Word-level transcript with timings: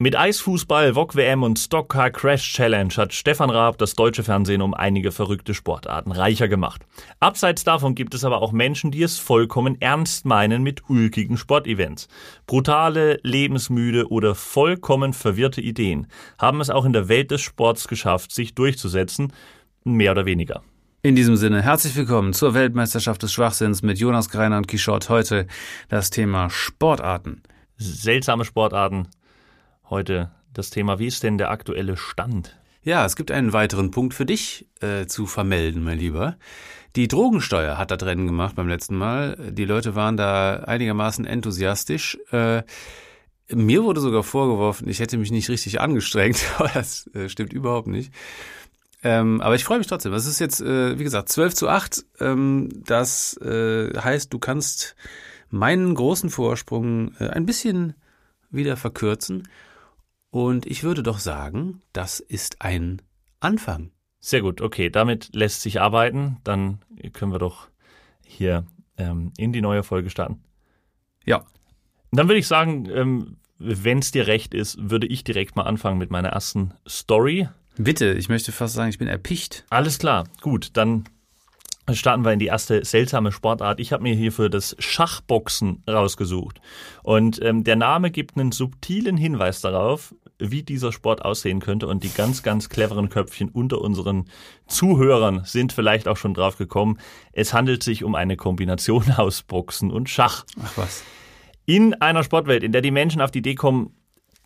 Mit 0.00 0.16
Eisfußball, 0.16 0.94
VOG 0.94 1.14
WM 1.14 1.44
und 1.44 1.56
Stockcar 1.56 2.10
Crash 2.10 2.52
Challenge 2.52 2.92
hat 2.96 3.14
Stefan 3.14 3.48
Raab 3.48 3.78
das 3.78 3.94
deutsche 3.94 4.24
Fernsehen 4.24 4.60
um 4.60 4.74
einige 4.74 5.12
verrückte 5.12 5.54
Sportarten 5.54 6.10
reicher 6.10 6.48
gemacht. 6.48 6.84
Abseits 7.20 7.62
davon 7.62 7.94
gibt 7.94 8.12
es 8.12 8.24
aber 8.24 8.42
auch 8.42 8.50
Menschen, 8.50 8.90
die 8.90 9.04
es 9.04 9.20
vollkommen 9.20 9.80
ernst 9.80 10.24
meinen 10.24 10.64
mit 10.64 10.90
ulkigen 10.90 11.36
Sportevents. 11.36 12.08
Brutale, 12.48 13.20
lebensmüde 13.22 14.10
oder 14.10 14.34
vollkommen 14.34 15.12
verwirrte 15.12 15.60
Ideen 15.60 16.08
haben 16.40 16.60
es 16.60 16.70
auch 16.70 16.84
in 16.84 16.92
der 16.92 17.08
Welt 17.08 17.30
des 17.30 17.42
Sports 17.42 17.86
geschafft, 17.86 18.32
sich 18.32 18.56
durchzusetzen, 18.56 19.32
mehr 19.84 20.10
oder 20.10 20.26
weniger. 20.26 20.64
In 21.02 21.14
diesem 21.14 21.36
Sinne, 21.36 21.62
herzlich 21.62 21.94
willkommen 21.94 22.32
zur 22.32 22.52
Weltmeisterschaft 22.54 23.22
des 23.22 23.32
Schwachsinns 23.32 23.82
mit 23.82 24.00
Jonas 24.00 24.28
Greiner 24.28 24.56
und 24.56 24.66
Kishort. 24.66 25.08
Heute 25.08 25.46
das 25.88 26.10
Thema 26.10 26.50
Sportarten. 26.50 27.44
Seltsame 27.76 28.44
Sportarten 28.44 29.06
heute 29.90 30.30
das 30.52 30.70
Thema, 30.70 30.98
wie 30.98 31.06
ist 31.06 31.22
denn 31.22 31.38
der 31.38 31.50
aktuelle 31.50 31.96
Stand? 31.96 32.56
Ja, 32.82 33.04
es 33.04 33.16
gibt 33.16 33.30
einen 33.30 33.52
weiteren 33.52 33.90
Punkt 33.90 34.14
für 34.14 34.26
dich 34.26 34.66
äh, 34.80 35.06
zu 35.06 35.26
vermelden, 35.26 35.82
mein 35.82 35.98
Lieber. 35.98 36.36
Die 36.96 37.08
Drogensteuer 37.08 37.78
hat 37.78 37.90
das 37.90 38.02
Rennen 38.02 38.26
gemacht 38.26 38.54
beim 38.54 38.68
letzten 38.68 38.96
Mal. 38.96 39.36
Die 39.52 39.64
Leute 39.64 39.94
waren 39.94 40.16
da 40.16 40.56
einigermaßen 40.56 41.24
enthusiastisch. 41.24 42.18
Äh, 42.30 42.62
mir 43.48 43.82
wurde 43.82 44.00
sogar 44.00 44.22
vorgeworfen, 44.22 44.88
ich 44.88 45.00
hätte 45.00 45.18
mich 45.18 45.30
nicht 45.30 45.48
richtig 45.48 45.80
angestrengt, 45.80 46.42
aber 46.58 46.70
das 46.72 47.08
äh, 47.14 47.28
stimmt 47.28 47.52
überhaupt 47.52 47.88
nicht. 47.88 48.12
Ähm, 49.02 49.40
aber 49.40 49.54
ich 49.54 49.64
freue 49.64 49.78
mich 49.78 49.86
trotzdem. 49.86 50.12
Es 50.14 50.26
ist 50.26 50.38
jetzt, 50.38 50.60
äh, 50.60 50.98
wie 50.98 51.04
gesagt, 51.04 51.28
12 51.28 51.54
zu 51.54 51.68
8. 51.68 52.04
Ähm, 52.20 52.68
das 52.86 53.36
äh, 53.38 53.98
heißt, 53.98 54.32
du 54.32 54.38
kannst 54.38 54.96
meinen 55.50 55.94
großen 55.94 56.30
Vorsprung 56.30 57.12
äh, 57.18 57.28
ein 57.28 57.44
bisschen 57.44 57.94
wieder 58.50 58.76
verkürzen. 58.76 59.48
Und 60.34 60.66
ich 60.66 60.82
würde 60.82 61.04
doch 61.04 61.20
sagen, 61.20 61.80
das 61.92 62.18
ist 62.18 62.60
ein 62.60 63.00
Anfang. 63.38 63.92
Sehr 64.18 64.40
gut, 64.40 64.60
okay, 64.62 64.90
damit 64.90 65.32
lässt 65.32 65.60
sich 65.60 65.80
arbeiten. 65.80 66.38
Dann 66.42 66.80
können 67.12 67.30
wir 67.30 67.38
doch 67.38 67.68
hier 68.26 68.66
ähm, 68.96 69.32
in 69.38 69.52
die 69.52 69.60
neue 69.60 69.84
Folge 69.84 70.10
starten. 70.10 70.42
Ja. 71.24 71.46
Dann 72.10 72.26
würde 72.26 72.40
ich 72.40 72.48
sagen, 72.48 72.90
ähm, 72.90 73.36
wenn 73.60 74.00
es 74.00 74.10
dir 74.10 74.26
recht 74.26 74.54
ist, 74.54 74.76
würde 74.90 75.06
ich 75.06 75.22
direkt 75.22 75.54
mal 75.54 75.66
anfangen 75.66 75.98
mit 75.98 76.10
meiner 76.10 76.30
ersten 76.30 76.74
Story. 76.84 77.48
Bitte, 77.76 78.14
ich 78.14 78.28
möchte 78.28 78.50
fast 78.50 78.74
sagen, 78.74 78.90
ich 78.90 78.98
bin 78.98 79.06
erpicht. 79.06 79.64
Alles 79.70 80.00
klar, 80.00 80.24
gut, 80.40 80.70
dann 80.72 81.04
starten 81.92 82.24
wir 82.24 82.32
in 82.32 82.40
die 82.40 82.46
erste 82.46 82.84
seltsame 82.84 83.30
Sportart. 83.30 83.78
Ich 83.78 83.92
habe 83.92 84.02
mir 84.02 84.16
hierfür 84.16 84.48
das 84.48 84.74
Schachboxen 84.80 85.84
rausgesucht. 85.88 86.60
Und 87.04 87.40
ähm, 87.40 87.62
der 87.62 87.76
Name 87.76 88.10
gibt 88.10 88.36
einen 88.36 88.50
subtilen 88.50 89.16
Hinweis 89.16 89.60
darauf, 89.60 90.12
wie 90.38 90.62
dieser 90.62 90.92
Sport 90.92 91.24
aussehen 91.24 91.60
könnte. 91.60 91.86
Und 91.86 92.04
die 92.04 92.12
ganz, 92.12 92.42
ganz 92.42 92.68
cleveren 92.68 93.08
Köpfchen 93.08 93.48
unter 93.48 93.80
unseren 93.80 94.24
Zuhörern 94.66 95.42
sind 95.44 95.72
vielleicht 95.72 96.08
auch 96.08 96.16
schon 96.16 96.34
drauf 96.34 96.56
gekommen. 96.56 96.98
Es 97.32 97.52
handelt 97.52 97.82
sich 97.82 98.04
um 98.04 98.14
eine 98.14 98.36
Kombination 98.36 99.10
aus 99.16 99.42
Boxen 99.42 99.90
und 99.90 100.08
Schach. 100.08 100.44
Ach 100.62 100.72
was. 100.76 101.04
In 101.66 101.94
einer 101.94 102.24
Sportwelt, 102.24 102.62
in 102.62 102.72
der 102.72 102.82
die 102.82 102.90
Menschen 102.90 103.20
auf 103.20 103.30
die 103.30 103.38
Idee 103.38 103.54
kommen, 103.54 103.94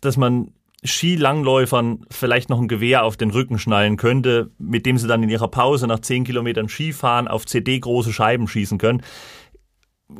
dass 0.01 0.15
man 0.15 0.53
Skilangläufern 0.85 2.05
vielleicht 2.09 2.49
noch 2.49 2.61
ein 2.61 2.69
Gewehr 2.69 3.03
auf 3.03 3.17
den 3.17 3.31
Rücken 3.31 3.59
schnallen 3.59 3.97
könnte, 3.97 4.51
mit 4.57 4.85
dem 4.85 4.97
sie 4.97 5.09
dann 5.09 5.21
in 5.23 5.29
ihrer 5.29 5.49
Pause 5.49 5.87
nach 5.87 5.99
zehn 5.99 6.23
Kilometern 6.23 6.69
Skifahren 6.69 7.27
auf 7.27 7.45
CD 7.45 7.77
große 7.79 8.13
Scheiben 8.13 8.47
schießen 8.47 8.77
können 8.77 9.03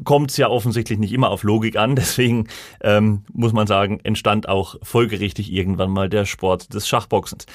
kommt 0.04 0.32
es 0.32 0.38
ja 0.38 0.50
offensichtlich 0.50 1.00
nicht 1.00 1.14
immer 1.14 1.30
auf 1.30 1.44
Logik 1.44 1.78
an. 1.78 1.96
Deswegen 2.00 2.48
ähm, 2.82 3.24
muss 3.32 3.54
man 3.54 3.68
sagen, 3.68 4.00
entstand 4.04 4.48
auch 4.48 4.76
folgerichtig 4.84 5.52
irgendwann 5.52 5.92
mal 5.92 6.10
der 6.10 6.26
Sport 6.26 6.74
des 6.74 6.88
Schachboxens. 6.88 7.46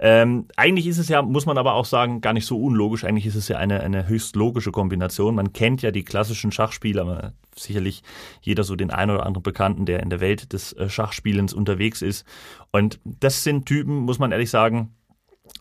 Ähm, 0.00 0.46
eigentlich 0.56 0.86
ist 0.86 0.98
es 0.98 1.08
ja, 1.08 1.22
muss 1.22 1.46
man 1.46 1.58
aber 1.58 1.74
auch 1.74 1.84
sagen, 1.84 2.20
gar 2.20 2.32
nicht 2.32 2.46
so 2.46 2.58
unlogisch. 2.58 3.04
Eigentlich 3.04 3.26
ist 3.26 3.36
es 3.36 3.48
ja 3.48 3.58
eine, 3.58 3.80
eine 3.80 4.08
höchst 4.08 4.36
logische 4.36 4.72
Kombination. 4.72 5.34
Man 5.34 5.52
kennt 5.52 5.82
ja 5.82 5.90
die 5.90 6.04
klassischen 6.04 6.52
Schachspieler, 6.52 7.32
sicherlich 7.56 8.02
jeder 8.40 8.64
so 8.64 8.76
den 8.76 8.90
einen 8.90 9.10
oder 9.10 9.26
anderen 9.26 9.42
Bekannten, 9.42 9.86
der 9.86 10.00
in 10.00 10.10
der 10.10 10.20
Welt 10.20 10.52
des 10.52 10.72
äh, 10.72 10.88
Schachspielens 10.88 11.52
unterwegs 11.52 12.02
ist. 12.02 12.26
Und 12.72 13.00
das 13.04 13.44
sind 13.44 13.66
Typen, 13.66 13.96
muss 13.96 14.18
man 14.18 14.32
ehrlich 14.32 14.50
sagen, 14.50 14.94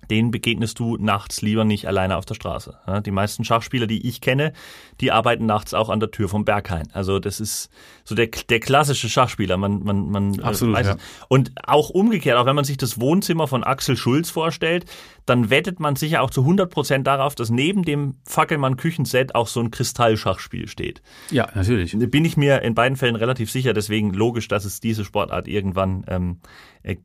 denen 0.10 0.32
begegnest 0.32 0.78
du 0.80 0.98
nachts 0.98 1.42
lieber 1.42 1.64
nicht 1.64 1.88
alleine 1.88 2.18
auf 2.18 2.26
der 2.26 2.36
Straße. 2.36 2.78
Die 3.06 3.12
meisten 3.12 3.46
Schachspieler, 3.46 3.88
die 3.88 4.08
ich 4.08 4.20
kenne, 4.20 4.52
die 5.00 5.12
arbeiten 5.12 5.46
nachts 5.46 5.74
auch 5.74 5.90
an 5.90 6.00
der 6.00 6.12
Tür 6.12 6.28
vom 6.28 6.44
Berghain. 6.44 6.90
Also 6.92 7.20
das 7.20 7.40
ist 7.40 7.70
so 8.04 8.14
der, 8.14 8.28
der 8.28 8.60
klassische 8.60 9.10
Schachspieler. 9.10 9.58
Man, 9.58 9.84
man, 9.84 10.10
man 10.10 10.34
äh, 10.36 10.42
Absolut, 10.44 10.76
weiß 10.76 10.88
ja. 10.88 10.98
Und 11.30 11.54
auch 11.66 11.90
umgekehrt, 11.90 12.38
auch 12.38 12.46
wenn 12.46 12.56
man 12.56 12.66
sich 12.66 12.78
das 12.78 13.00
Wohnzimmer 13.00 13.48
von 13.48 13.64
Axel 13.64 13.96
Schulz 13.96 14.30
vorstellt, 14.30 14.86
dann 15.32 15.50
wettet 15.50 15.80
man 15.80 15.96
sicher 15.96 16.22
auch 16.22 16.30
zu 16.30 16.42
100 16.42 16.70
Prozent 16.70 17.08
darauf, 17.08 17.36
dass 17.36 17.50
neben 17.50 17.84
dem 17.84 18.16
Fackelmann 18.26 18.76
Küchenset 18.76 19.34
auch 19.34 19.48
so 19.48 19.62
ein 19.62 19.72
Kristallschachspiel 19.72 20.68
steht. 20.68 21.02
Ja, 21.30 21.48
natürlich. 21.56 21.98
Bin 21.98 22.26
ich 22.26 22.36
mir 22.36 22.62
in 22.64 22.76
beiden 22.76 22.98
Fällen 22.98 23.16
relativ 23.16 23.50
sicher. 23.50 23.72
Deswegen 23.72 24.14
logisch, 24.14 24.50
dass 24.50 24.66
es 24.66 24.82
diese 24.82 25.06
Sportart 25.06 25.48
irgendwann 25.48 26.04
ähm, 26.10 26.38
äh, 26.84 26.98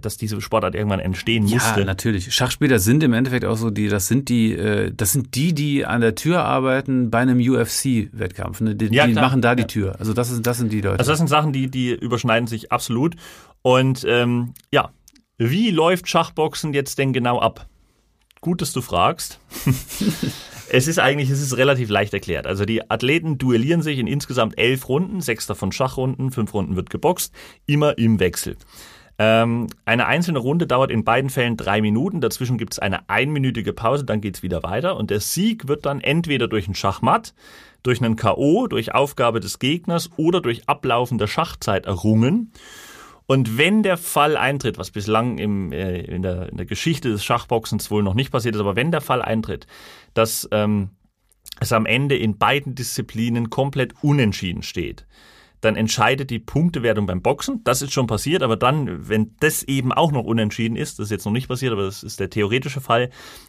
dass 0.00 0.16
diese 0.16 0.40
Sportart 0.40 0.74
irgendwann 0.74 1.00
entstehen 1.00 1.44
musste. 1.44 1.80
Ja, 1.80 1.84
natürlich. 1.84 2.32
Schachspieler 2.32 2.78
sind 2.78 3.02
im 3.02 3.12
Endeffekt 3.12 3.44
auch 3.44 3.56
so 3.56 3.68
die, 3.68 3.88
das 3.88 4.08
sind 4.08 4.30
die, 4.30 4.54
äh, 4.54 4.92
das 4.96 5.12
sind 5.12 5.34
die, 5.34 5.52
die 5.52 5.84
an 5.84 6.00
der 6.00 6.14
Tür 6.14 6.44
arbeiten 6.44 7.10
bei 7.10 7.18
einem 7.18 7.38
UFC-Wettkampf. 7.38 8.62
Ne? 8.62 8.76
Die, 8.76 8.94
ja, 8.94 9.06
die 9.06 9.12
machen 9.12 9.42
da 9.42 9.54
die 9.54 9.66
Tür. 9.66 9.96
Also 9.98 10.14
das, 10.14 10.30
ist, 10.30 10.46
das 10.46 10.56
sind 10.56 10.72
die 10.72 10.80
Leute. 10.80 11.00
Also 11.00 11.10
das 11.10 11.18
sind 11.18 11.28
Sachen, 11.28 11.52
die, 11.52 11.70
die 11.70 11.90
überschneiden 11.92 12.46
sich 12.46 12.72
absolut. 12.72 13.16
Und 13.60 14.06
ähm, 14.08 14.54
ja, 14.72 14.90
wie 15.36 15.70
läuft 15.70 16.08
Schachboxen 16.08 16.72
jetzt 16.72 16.98
denn 16.98 17.12
genau 17.12 17.40
ab? 17.40 17.66
Gut, 18.44 18.60
dass 18.60 18.74
du 18.74 18.82
fragst. 18.82 19.40
Es 20.70 20.88
ist 20.88 20.98
eigentlich, 20.98 21.28
es 21.28 21.42
ist 21.42 21.56
relativ 21.58 21.90
leicht 21.90 22.14
erklärt. 22.14 22.46
Also 22.46 22.64
die 22.64 22.90
Athleten 22.90 23.36
duellieren 23.36 23.82
sich 23.82 23.98
in 23.98 24.06
insgesamt 24.06 24.58
elf 24.58 24.88
Runden, 24.88 25.20
sechs 25.20 25.46
davon 25.46 25.72
Schachrunden, 25.72 26.30
fünf 26.32 26.54
Runden 26.54 26.74
wird 26.74 26.88
geboxt, 26.88 27.34
immer 27.66 27.96
im 27.98 28.18
Wechsel. 28.18 28.56
Ähm, 29.18 29.68
eine 29.84 30.06
einzelne 30.06 30.38
Runde 30.38 30.66
dauert 30.66 30.90
in 30.90 31.04
beiden 31.04 31.28
Fällen 31.28 31.58
drei 31.58 31.82
Minuten. 31.82 32.22
Dazwischen 32.22 32.56
gibt 32.58 32.72
es 32.72 32.78
eine 32.78 33.08
einminütige 33.10 33.74
Pause, 33.74 34.04
dann 34.04 34.22
geht 34.22 34.36
es 34.36 34.42
wieder 34.42 34.62
weiter. 34.62 34.96
Und 34.96 35.10
der 35.10 35.20
Sieg 35.20 35.68
wird 35.68 35.84
dann 35.86 36.00
entweder 36.00 36.48
durch 36.48 36.66
ein 36.66 36.74
Schachmatt, 36.74 37.34
durch 37.82 38.02
einen 38.02 38.16
K.O., 38.16 38.66
durch 38.66 38.94
Aufgabe 38.94 39.38
des 39.38 39.58
Gegners 39.58 40.10
oder 40.16 40.40
durch 40.40 40.66
Ablaufen 40.66 41.18
der 41.18 41.28
Schachzeit 41.28 41.86
errungen. 41.86 42.52
Und 43.26 43.56
wenn 43.56 43.82
der 43.82 43.96
Fall 43.96 44.36
eintritt, 44.36 44.78
was 44.78 44.90
bislang 44.90 45.38
im, 45.38 45.72
äh, 45.72 46.00
in, 46.00 46.22
der, 46.22 46.50
in 46.50 46.56
der 46.56 46.66
Geschichte 46.66 47.08
des 47.10 47.24
Schachboxens 47.24 47.90
wohl 47.90 48.02
noch 48.02 48.14
nicht 48.14 48.30
passiert 48.30 48.54
ist, 48.54 48.60
aber 48.60 48.76
wenn 48.76 48.90
der 48.90 49.00
Fall 49.00 49.22
eintritt, 49.22 49.66
dass 50.12 50.48
ähm, 50.52 50.90
es 51.60 51.72
am 51.72 51.86
Ende 51.86 52.16
in 52.16 52.36
beiden 52.36 52.74
Disziplinen 52.74 53.48
komplett 53.48 53.94
unentschieden 54.02 54.62
steht, 54.62 55.06
dann 55.62 55.76
entscheidet 55.76 56.28
die 56.28 56.38
Punktewertung 56.38 57.06
beim 57.06 57.22
Boxen. 57.22 57.62
Das 57.64 57.80
ist 57.80 57.92
schon 57.94 58.06
passiert, 58.06 58.42
aber 58.42 58.56
dann, 58.56 59.08
wenn 59.08 59.34
das 59.40 59.62
eben 59.62 59.92
auch 59.92 60.12
noch 60.12 60.24
unentschieden 60.24 60.76
ist, 60.76 60.98
das 60.98 61.06
ist 61.06 61.10
jetzt 61.10 61.24
noch 61.24 61.32
nicht 61.32 61.48
passiert, 61.48 61.72
aber 61.72 61.84
das 61.84 62.02
ist 62.02 62.20
der 62.20 62.28
theoretische 62.28 62.82
Fall, 62.82 63.08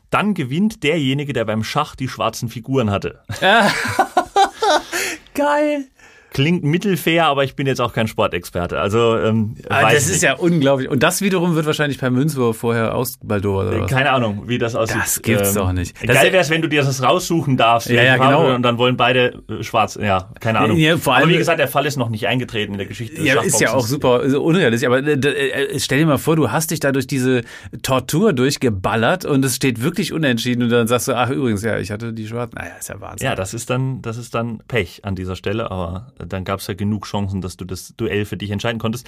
dann 0.09 0.33
gewinnt 0.33 0.83
derjenige, 0.83 1.33
der 1.33 1.43
beim 1.43 1.63
Schach 1.63 1.95
die 1.95 2.07
schwarzen 2.07 2.47
Figuren 2.47 2.89
hatte. 2.89 3.21
Geil 5.33 5.89
klingt 6.35 6.65
mittelfair, 6.65 7.27
aber 7.27 7.45
ich 7.45 7.55
bin 7.55 7.65
jetzt 7.65 7.79
auch 7.79 7.93
kein 7.93 8.09
Sportexperte. 8.09 8.77
Also 8.77 9.17
ähm, 9.17 9.55
ah, 9.69 9.83
das 9.83 10.03
ist 10.03 10.11
nicht. 10.11 10.23
ja 10.23 10.33
unglaublich. 10.33 10.89
Und 10.89 11.01
das 11.01 11.21
wiederum 11.21 11.55
wird 11.55 11.65
wahrscheinlich 11.65 11.97
per 11.97 12.09
Münzwurf 12.09 12.57
vorher 12.57 12.93
ausbaldowert 12.93 13.69
oder 13.69 13.81
was? 13.83 13.89
Keine 13.89 14.11
Ahnung, 14.11 14.43
wie 14.45 14.57
das 14.57 14.75
aussieht. 14.75 14.97
Das 14.97 15.21
gibt's 15.21 15.49
ähm, 15.51 15.55
doch 15.55 15.71
nicht. 15.71 15.95
Das 16.05 16.17
geil 16.17 16.33
wäre 16.33 16.43
es, 16.43 16.49
wenn 16.49 16.61
du 16.61 16.67
dir 16.67 16.83
das 16.83 17.01
raussuchen 17.01 17.55
darfst. 17.55 17.89
Ja, 17.89 18.03
ja 18.03 18.17
genau. 18.17 18.53
Und 18.53 18.63
dann 18.63 18.77
wollen 18.77 18.97
beide 18.97 19.43
äh, 19.47 19.63
schwarz. 19.63 19.95
Ja, 19.95 20.29
keine 20.41 20.59
Ahnung. 20.59 20.75
Ja, 20.75 20.97
vor 20.97 21.13
allem, 21.13 21.23
aber 21.23 21.31
wie 21.31 21.37
gesagt, 21.37 21.57
der 21.57 21.69
Fall 21.69 21.85
ist 21.85 21.95
noch 21.95 22.09
nicht 22.09 22.27
eingetreten 22.27 22.73
in 22.73 22.79
der 22.79 22.87
Geschichte. 22.87 23.15
Des 23.15 23.25
ja, 23.25 23.41
ist 23.41 23.61
ja 23.61 23.73
auch 23.73 23.87
super 23.87 24.19
also 24.19 24.43
unrealistisch. 24.43 24.87
Aber 24.87 25.01
äh, 25.01 25.13
äh, 25.13 25.79
stell 25.79 25.99
dir 25.99 26.05
mal 26.05 26.17
vor, 26.17 26.35
du 26.35 26.51
hast 26.51 26.71
dich 26.71 26.81
da 26.81 26.91
durch 26.91 27.07
diese 27.07 27.43
Tortur 27.81 28.33
durchgeballert 28.33 29.23
und 29.23 29.45
es 29.45 29.55
steht 29.55 29.81
wirklich 29.81 30.11
unentschieden 30.11 30.63
und 30.63 30.69
dann 30.69 30.87
sagst 30.87 31.07
du, 31.07 31.13
ach 31.13 31.29
übrigens, 31.29 31.63
ja, 31.63 31.77
ich 31.77 31.91
hatte 31.91 32.11
die 32.11 32.27
schwarzen. 32.27 32.55
Naja, 32.55 32.73
ist 32.77 32.89
ja 32.89 32.99
Wahnsinn. 32.99 33.25
Ja, 33.25 33.35
das 33.35 33.53
ist 33.53 33.69
dann, 33.69 34.01
das 34.01 34.17
ist 34.17 34.35
dann 34.35 34.59
Pech 34.67 34.99
an 35.05 35.15
dieser 35.15 35.37
Stelle. 35.37 35.71
Aber 35.71 36.07
dann 36.25 36.43
gab 36.43 36.59
es 36.59 36.67
ja 36.67 36.73
genug 36.73 37.05
Chancen, 37.05 37.41
dass 37.41 37.57
du 37.57 37.65
das 37.65 37.93
Duell 37.97 38.25
für 38.25 38.37
dich 38.37 38.51
entscheiden 38.51 38.79
konntest. 38.79 39.07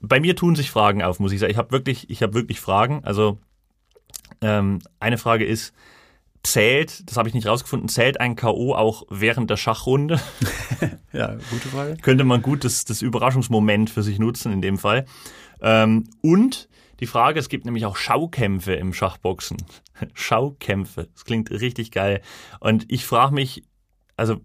Bei 0.00 0.20
mir 0.20 0.36
tun 0.36 0.54
sich 0.54 0.70
Fragen 0.70 1.02
auf, 1.02 1.18
muss 1.18 1.32
ich 1.32 1.40
sagen. 1.40 1.50
Ich 1.50 1.58
habe 1.58 1.72
wirklich, 1.72 2.08
ich 2.10 2.22
habe 2.22 2.34
wirklich 2.34 2.60
Fragen. 2.60 3.02
Also 3.04 3.38
ähm, 4.40 4.80
eine 5.00 5.18
Frage 5.18 5.44
ist, 5.44 5.72
zählt, 6.42 7.08
das 7.08 7.16
habe 7.16 7.28
ich 7.28 7.34
nicht 7.34 7.46
rausgefunden, 7.46 7.88
zählt 7.88 8.20
ein 8.20 8.36
K.O. 8.36 8.74
auch 8.74 9.04
während 9.10 9.50
der 9.50 9.56
Schachrunde? 9.56 10.20
ja, 11.12 11.34
gute 11.50 11.68
Frage. 11.68 11.96
Könnte 11.96 12.24
man 12.24 12.42
gut 12.42 12.64
das, 12.64 12.84
das 12.84 13.02
Überraschungsmoment 13.02 13.90
für 13.90 14.02
sich 14.02 14.18
nutzen 14.18 14.52
in 14.52 14.62
dem 14.62 14.78
Fall. 14.78 15.06
Ähm, 15.60 16.04
und 16.22 16.68
die 17.00 17.06
Frage, 17.06 17.38
es 17.38 17.48
gibt 17.48 17.64
nämlich 17.64 17.86
auch 17.86 17.96
Schaukämpfe 17.96 18.74
im 18.74 18.92
Schachboxen. 18.92 19.58
Schaukämpfe, 20.14 21.08
das 21.12 21.24
klingt 21.24 21.50
richtig 21.50 21.90
geil. 21.90 22.22
Und 22.60 22.86
ich 22.88 23.04
frage 23.04 23.34
mich, 23.34 23.64
also 24.16 24.40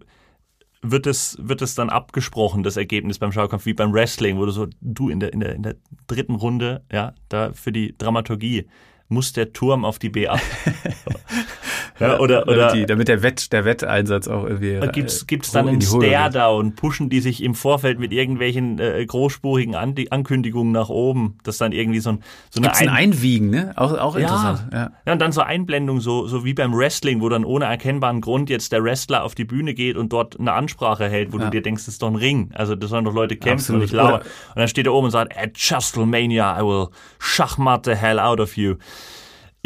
wird 0.84 1.06
es, 1.06 1.36
wird 1.40 1.62
es 1.62 1.74
dann 1.74 1.88
abgesprochen, 1.88 2.62
das 2.62 2.76
Ergebnis 2.76 3.18
beim 3.18 3.32
Schaukampf, 3.32 3.64
wie 3.66 3.74
beim 3.74 3.92
Wrestling, 3.92 4.38
wo 4.38 4.44
du 4.44 4.52
so, 4.52 4.66
du 4.80 5.08
in 5.08 5.18
der, 5.18 5.32
in 5.32 5.40
der, 5.40 5.54
in 5.54 5.62
der 5.62 5.76
dritten 6.06 6.34
Runde, 6.34 6.82
ja, 6.92 7.14
da 7.28 7.52
für 7.52 7.72
die 7.72 7.96
Dramaturgie 7.96 8.66
muss 9.08 9.32
der 9.32 9.52
Turm 9.52 9.84
auf 9.84 9.98
die 9.98 10.10
B 10.10 10.28
ab. 10.28 10.40
ja, 12.00 12.18
oder, 12.18 12.48
oder 12.48 12.56
damit, 12.56 12.74
die, 12.74 12.86
damit, 12.86 13.08
der 13.08 13.22
Wett, 13.22 13.52
der 13.52 13.64
Wetteinsatz 13.64 14.26
auch 14.26 14.44
irgendwie. 14.44 14.80
Gibt 14.92 15.10
es 15.10 15.22
äh, 15.28 15.52
dann 15.52 15.68
einen 15.68 15.80
Stare-Down? 15.80 16.74
Pushen 16.74 17.08
die 17.08 17.20
sich 17.20 17.42
im 17.42 17.54
Vorfeld 17.54 18.00
mit 18.00 18.12
irgendwelchen 18.12 18.80
äh, 18.80 19.04
großspurigen 19.06 19.74
An 19.74 19.94
Ankündigungen 20.10 20.72
nach 20.72 20.88
oben? 20.88 21.38
Das 21.44 21.58
dann 21.58 21.72
irgendwie 21.72 22.00
so, 22.00 22.10
ein, 22.10 22.22
so 22.50 22.60
eine 22.60 22.74
ein 22.74 22.88
Einwiegen, 22.88 23.50
ne? 23.50 23.72
Auch, 23.76 23.96
auch 23.96 24.16
interessant. 24.16 24.66
Ja. 24.72 24.90
ja, 25.06 25.12
und 25.12 25.20
dann 25.20 25.30
so 25.30 25.40
Einblendung, 25.40 26.00
so, 26.00 26.26
so 26.26 26.44
wie 26.44 26.54
beim 26.54 26.74
Wrestling, 26.74 27.20
wo 27.20 27.28
dann 27.28 27.44
ohne 27.44 27.66
erkennbaren 27.66 28.20
Grund 28.20 28.50
jetzt 28.50 28.72
der 28.72 28.82
Wrestler 28.82 29.22
auf 29.22 29.34
die 29.36 29.44
Bühne 29.44 29.74
geht 29.74 29.96
und 29.96 30.12
dort 30.12 30.38
eine 30.38 30.52
Ansprache 30.52 31.08
hält, 31.08 31.32
wo 31.32 31.38
ja. 31.38 31.44
du 31.44 31.50
dir 31.50 31.62
denkst, 31.62 31.84
das 31.84 31.94
ist 31.94 32.02
doch 32.02 32.08
ein 32.08 32.16
Ring. 32.16 32.50
Also 32.54 32.74
da 32.74 32.88
sollen 32.88 33.04
doch 33.04 33.14
Leute 33.14 33.36
kämpfen 33.36 33.76
Absolut. 33.76 33.82
und 33.82 33.84
nicht 33.84 33.92
lauern. 33.92 34.20
Und 34.20 34.56
dann 34.56 34.68
steht 34.68 34.86
er 34.86 34.94
oben 34.94 35.06
und 35.06 35.10
sagt, 35.12 35.36
at 35.36 35.54
Chastelmania, 35.54 36.58
I 36.58 36.64
will 36.64 36.88
schachmat 37.20 37.84
the 37.84 37.94
hell 37.94 38.18
out 38.18 38.40
of 38.40 38.56
you. 38.56 38.76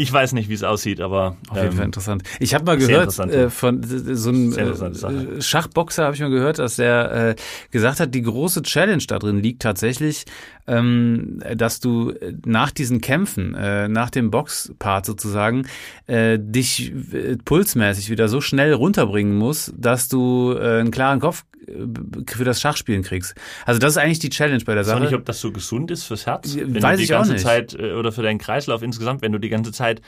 Ich 0.01 0.13
weiß 0.13 0.31
nicht, 0.31 0.47
wie 0.47 0.53
es 0.53 0.63
aussieht, 0.63 1.01
aber 1.01 1.35
auf 1.49 1.57
jeden 1.57 1.71
ähm, 1.71 1.75
Fall 1.75 1.85
interessant. 1.87 2.23
Ich 2.39 2.53
habe 2.53 2.63
mal 2.63 2.77
gehört 2.77 3.19
äh, 3.19 3.49
von 3.49 3.83
so 3.83 4.29
einem 4.29 4.53
äh, 4.57 5.41
Schachboxer 5.41 6.05
habe 6.05 6.15
ich 6.15 6.21
mal 6.21 6.29
gehört, 6.29 6.57
dass 6.57 6.77
der 6.77 7.11
äh, 7.11 7.35
gesagt 7.69 7.99
hat, 7.99 8.15
die 8.15 8.21
große 8.21 8.61
Challenge 8.61 9.03
da 9.05 9.19
drin 9.19 9.41
liegt 9.41 9.61
tatsächlich, 9.61 10.23
ähm, 10.69 11.41
dass 11.55 11.79
du 11.79 12.13
nach 12.45 12.71
diesen 12.71 13.01
Kämpfen, 13.01 13.55
äh, 13.55 13.87
nach 13.87 14.09
dem 14.09 14.31
Boxpart 14.31 15.05
sozusagen, 15.05 15.67
äh, 16.07 16.37
dich 16.39 16.93
äh, 17.13 17.37
pulsmäßig 17.43 18.09
wieder 18.09 18.27
so 18.27 18.39
schnell 18.39 18.73
runterbringen 18.73 19.35
musst, 19.35 19.73
dass 19.77 20.07
du 20.07 20.53
äh, 20.53 20.79
einen 20.79 20.91
klaren 20.91 21.19
Kopf 21.19 21.43
äh, 21.67 21.71
für 22.31 22.43
das 22.43 22.61
Schachspielen 22.61 23.03
kriegst. 23.03 23.35
Also 23.65 23.79
das 23.79 23.93
ist 23.93 23.97
eigentlich 23.97 24.19
die 24.19 24.29
Challenge 24.29 24.63
bei 24.63 24.75
der 24.75 24.83
Sache. 24.83 24.97
Ich 24.97 25.03
weiß 25.05 25.11
nicht, 25.11 25.19
ob 25.19 25.25
das 25.25 25.41
so 25.41 25.51
gesund 25.51 25.91
ist 25.91 26.03
fürs 26.03 26.25
Herz. 26.25 26.55
Wenn 26.55 26.81
Weiß 26.81 26.91
du 26.93 26.97
die 26.97 27.03
ich 27.03 27.09
ganze 27.09 27.31
auch 27.31 27.33
nicht. 27.33 27.43
Zeit 27.43 27.73
äh, 27.73 27.93
oder 27.93 28.11
für 28.11 28.21
deinen 28.21 28.39
Kreislauf 28.39 28.83
insgesamt, 28.83 29.21
wenn 29.21 29.31
du 29.31 29.39
die 29.39 29.49
ganze 29.49 29.71
Zeit 29.71 30.01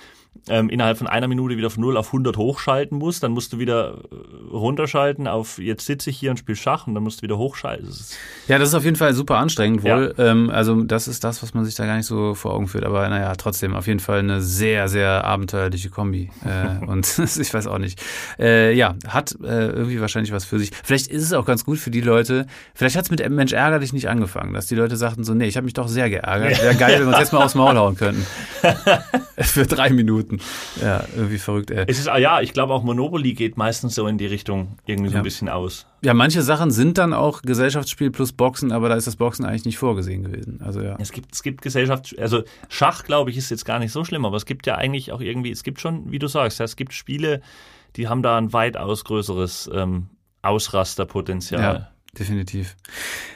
ähm, 0.50 0.70
innerhalb 0.70 0.98
von 0.98 1.08
einer 1.08 1.28
Minute 1.28 1.58
wieder 1.58 1.70
von 1.70 1.82
0 1.82 1.98
auf 1.98 2.08
100 2.08 2.36
hochschalten 2.38 2.98
musst, 2.98 3.22
dann 3.22 3.32
musst 3.32 3.54
du 3.54 3.60
wieder 3.60 4.00
äh, 4.12 4.52
runterschalten 4.52 5.28
auf 5.28 5.60
jetzt 5.60 5.86
sitze 5.86 6.10
ich 6.10 6.18
hier 6.18 6.32
und 6.32 6.38
spiele 6.38 6.56
Schach 6.56 6.88
und 6.88 6.96
dann 6.96 7.04
musst 7.04 7.20
du 7.20 7.24
wieder 7.24 7.38
hochschalten. 7.38 7.88
Das 7.88 8.18
ja, 8.48 8.58
das 8.58 8.70
ist 8.70 8.76
auf 8.76 8.84
jeden 8.84 8.96
Fall 8.96 9.14
super 9.14 9.38
anstrengend 9.38 9.84
wohl. 9.84 10.14
Ja. 10.18 10.32
Ähm, 10.32 10.50
also 10.50 10.82
das 10.84 11.08
ist 11.08 11.24
das, 11.24 11.44
was 11.44 11.54
man 11.54 11.64
sich 11.66 11.76
da 11.76 11.86
gar 11.86 11.96
nicht 11.96 12.08
so 12.08 12.34
vor 12.34 12.54
Augen 12.54 12.68
führt. 12.68 12.86
Aber 12.86 13.08
naja, 13.10 13.34
trotzdem 13.36 13.76
auf 13.76 13.88
jeden 13.88 14.00
Fall 14.00 14.20
eine 14.20 14.42
sehr, 14.42 14.88
sehr 14.88 15.26
abenteuerliche 15.26 15.90
Kombi. 15.90 16.32
Äh, 16.44 16.86
und 16.86 17.20
ich 17.40 17.54
weiß 17.54 17.68
auch 17.68 17.78
nicht. 17.78 18.02
Äh, 18.40 18.74
ja, 18.74 18.96
hat 19.08 19.38
äh, 19.44 19.68
irgendwie 19.68 20.02
wahrscheinlich 20.02 20.32
was 20.32 20.46
für 20.46 20.58
sich. 20.60 20.72
Vielleicht 20.84 21.08
ist 21.08 21.24
es 21.24 21.34
auch 21.34 21.46
ganz 21.46 21.66
gut 21.66 21.78
für 21.78 21.92
die 21.92 22.02
Leute, 22.02 22.48
vielleicht 22.74 22.96
hat 22.96 23.06
es 23.06 23.12
mit 23.12 23.28
Mensch 23.30 23.54
ärger 23.54 23.80
dich 23.80 23.94
nicht 23.94 24.10
angefangen, 24.10 24.54
dass 24.54 24.66
die 24.66 24.76
Leute 24.76 24.96
sagten 24.96 25.24
so, 25.24 25.34
nee, 25.34 25.46
ich 25.46 25.58
habe 25.58 25.66
mich 25.66 25.74
doch 25.74 25.88
sehr 25.88 26.10
geärgert. 26.10 26.62
Wäre 26.62 26.76
geil, 26.76 26.94
wenn 27.00 27.08
wir 27.08 27.10
uns 27.10 27.20
jetzt 27.20 27.34
mal 27.34 27.44
aufs 27.44 27.56
Maul 27.56 27.78
hauen 27.78 27.96
könnten. 27.96 28.26
für 29.38 29.66
drei 29.66 29.90
Minuten. 29.90 30.21
Ja, 30.82 31.04
irgendwie 31.16 31.38
verrückt, 31.38 31.72
ey. 31.72 31.86
Es 31.88 32.00
ist, 32.00 32.08
ja, 32.08 32.42
ich 32.42 32.54
glaube 32.54 32.74
auch 32.74 32.84
Monopoly 32.84 33.34
geht 33.34 33.58
meistens 33.58 33.96
so 33.96 34.08
in 34.08 34.18
die 34.18 34.26
Richtung 34.26 34.78
irgendwie 34.86 35.10
so 35.10 35.16
ja. 35.16 35.22
ein 35.22 35.24
bisschen 35.24 35.50
aus. 35.50 35.86
Ja, 36.04 36.14
manche 36.14 36.42
Sachen 36.42 36.72
sind 36.72 36.98
dann 36.98 37.14
auch 37.14 37.42
Gesellschaftsspiel 37.42 38.12
plus 38.12 38.34
Boxen, 38.34 38.72
aber 38.72 38.90
da 38.90 38.96
ist 38.96 39.08
das 39.08 39.16
Boxen 39.16 39.46
eigentlich 39.46 39.66
nicht 39.66 39.78
vorgesehen 39.78 40.24
gewesen. 40.24 40.62
Also 40.64 40.82
ja. 40.82 40.98
Es 41.00 41.12
gibt, 41.12 41.34
es 41.34 41.44
gibt 41.44 41.62
Gesellschafts, 41.62 42.16
also 42.18 42.44
Schach, 42.70 43.04
glaube 43.04 43.30
ich, 43.30 43.38
ist 43.38 43.52
jetzt 43.52 43.66
gar 43.66 43.80
nicht 43.80 43.92
so 43.92 44.04
schlimm, 44.04 44.26
aber 44.26 44.38
es 44.38 44.46
gibt 44.46 44.66
ja 44.68 44.76
eigentlich 44.76 45.12
auch 45.12 45.22
irgendwie, 45.22 45.52
es 45.52 45.64
gibt 45.64 45.80
schon, 45.80 46.12
wie 46.12 46.20
du 46.20 46.28
sagst, 46.28 46.60
es 46.60 46.76
gibt 46.76 46.94
Spiele, 46.94 47.42
die 47.96 48.08
haben 48.08 48.24
da 48.24 48.38
ein 48.38 48.54
weitaus 48.54 49.04
größeres 49.04 49.70
ähm, 49.74 50.08
Ausrasterpotenzial. 50.42 51.62
Ja 51.62 51.92
definitiv. 52.18 52.76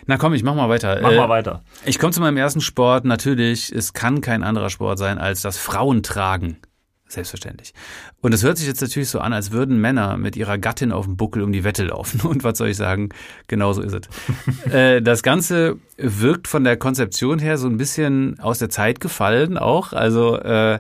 Na 0.06 0.18
komm, 0.18 0.34
ich 0.34 0.44
mach 0.44 0.56
mal 0.56 0.70
weiter. 0.70 1.00
Mach 1.02 1.12
äh, 1.12 1.18
mal 1.18 1.30
weiter. 1.30 1.62
Ich 1.86 2.00
komme 2.00 2.14
zu 2.14 2.22
meinem 2.22 2.38
ersten 2.38 2.62
Sport. 2.62 3.06
Natürlich, 3.06 3.72
es 3.72 3.94
kann 3.94 4.22
kein 4.22 4.44
anderer 4.44 4.70
Sport 4.70 5.00
sein 5.00 5.18
als 5.18 5.42
das 5.42 5.58
Frauentragen. 5.58 6.58
Selbstverständlich. 7.08 7.74
Und 8.22 8.34
es 8.34 8.44
hört 8.44 8.58
sich 8.58 8.68
jetzt 8.68 8.82
natürlich 8.82 9.10
so 9.10 9.20
an, 9.20 9.32
als 9.32 9.52
würden 9.52 9.80
Männer 9.80 10.18
mit 10.18 10.36
ihrer 10.36 10.58
Gattin 10.58 10.92
auf 10.92 11.06
dem 11.06 11.18
Buckel 11.18 11.44
um 11.44 11.52
die 11.52 11.64
Wette 11.64 11.86
laufen. 11.86 12.22
Und 12.28 12.44
was 12.44 12.58
soll 12.58 12.70
ich 12.70 12.78
sagen? 12.78 13.10
Genauso 13.48 13.82
ist 13.82 13.94
es. 13.94 14.72
äh, 14.74 15.02
das 15.02 15.22
Ganze 15.22 15.78
wirkt 15.98 16.48
von 16.48 16.64
der 16.64 16.78
Konzeption 16.78 17.40
her 17.40 17.58
so 17.58 17.68
ein 17.68 17.78
bisschen 17.78 18.40
aus 18.40 18.60
der 18.60 18.70
Zeit 18.70 19.00
gefallen 19.00 19.58
auch. 19.58 19.94
Also 19.94 20.38
äh, 20.38 20.80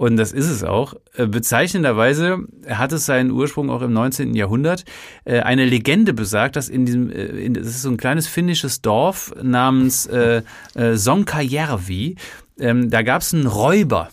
und 0.00 0.16
das 0.16 0.32
ist 0.32 0.48
es 0.48 0.64
auch. 0.64 0.94
Äh, 1.14 1.26
bezeichnenderweise 1.26 2.38
hat 2.66 2.90
es 2.90 3.04
seinen 3.04 3.30
Ursprung 3.30 3.68
auch 3.68 3.82
im 3.82 3.92
19. 3.92 4.34
Jahrhundert. 4.34 4.86
Äh, 5.26 5.40
eine 5.40 5.66
Legende 5.66 6.14
besagt, 6.14 6.56
dass 6.56 6.70
in 6.70 6.86
diesem, 6.86 7.10
in, 7.10 7.52
das 7.52 7.66
ist 7.66 7.82
so 7.82 7.90
ein 7.90 7.98
kleines 7.98 8.26
finnisches 8.26 8.80
Dorf 8.80 9.34
namens 9.42 10.06
äh, 10.06 10.40
äh, 10.74 10.94
Sonkajärvi, 10.94 12.16
ähm, 12.58 12.88
da 12.88 13.02
gab 13.02 13.20
es 13.20 13.34
einen 13.34 13.46
Räuber. 13.46 14.08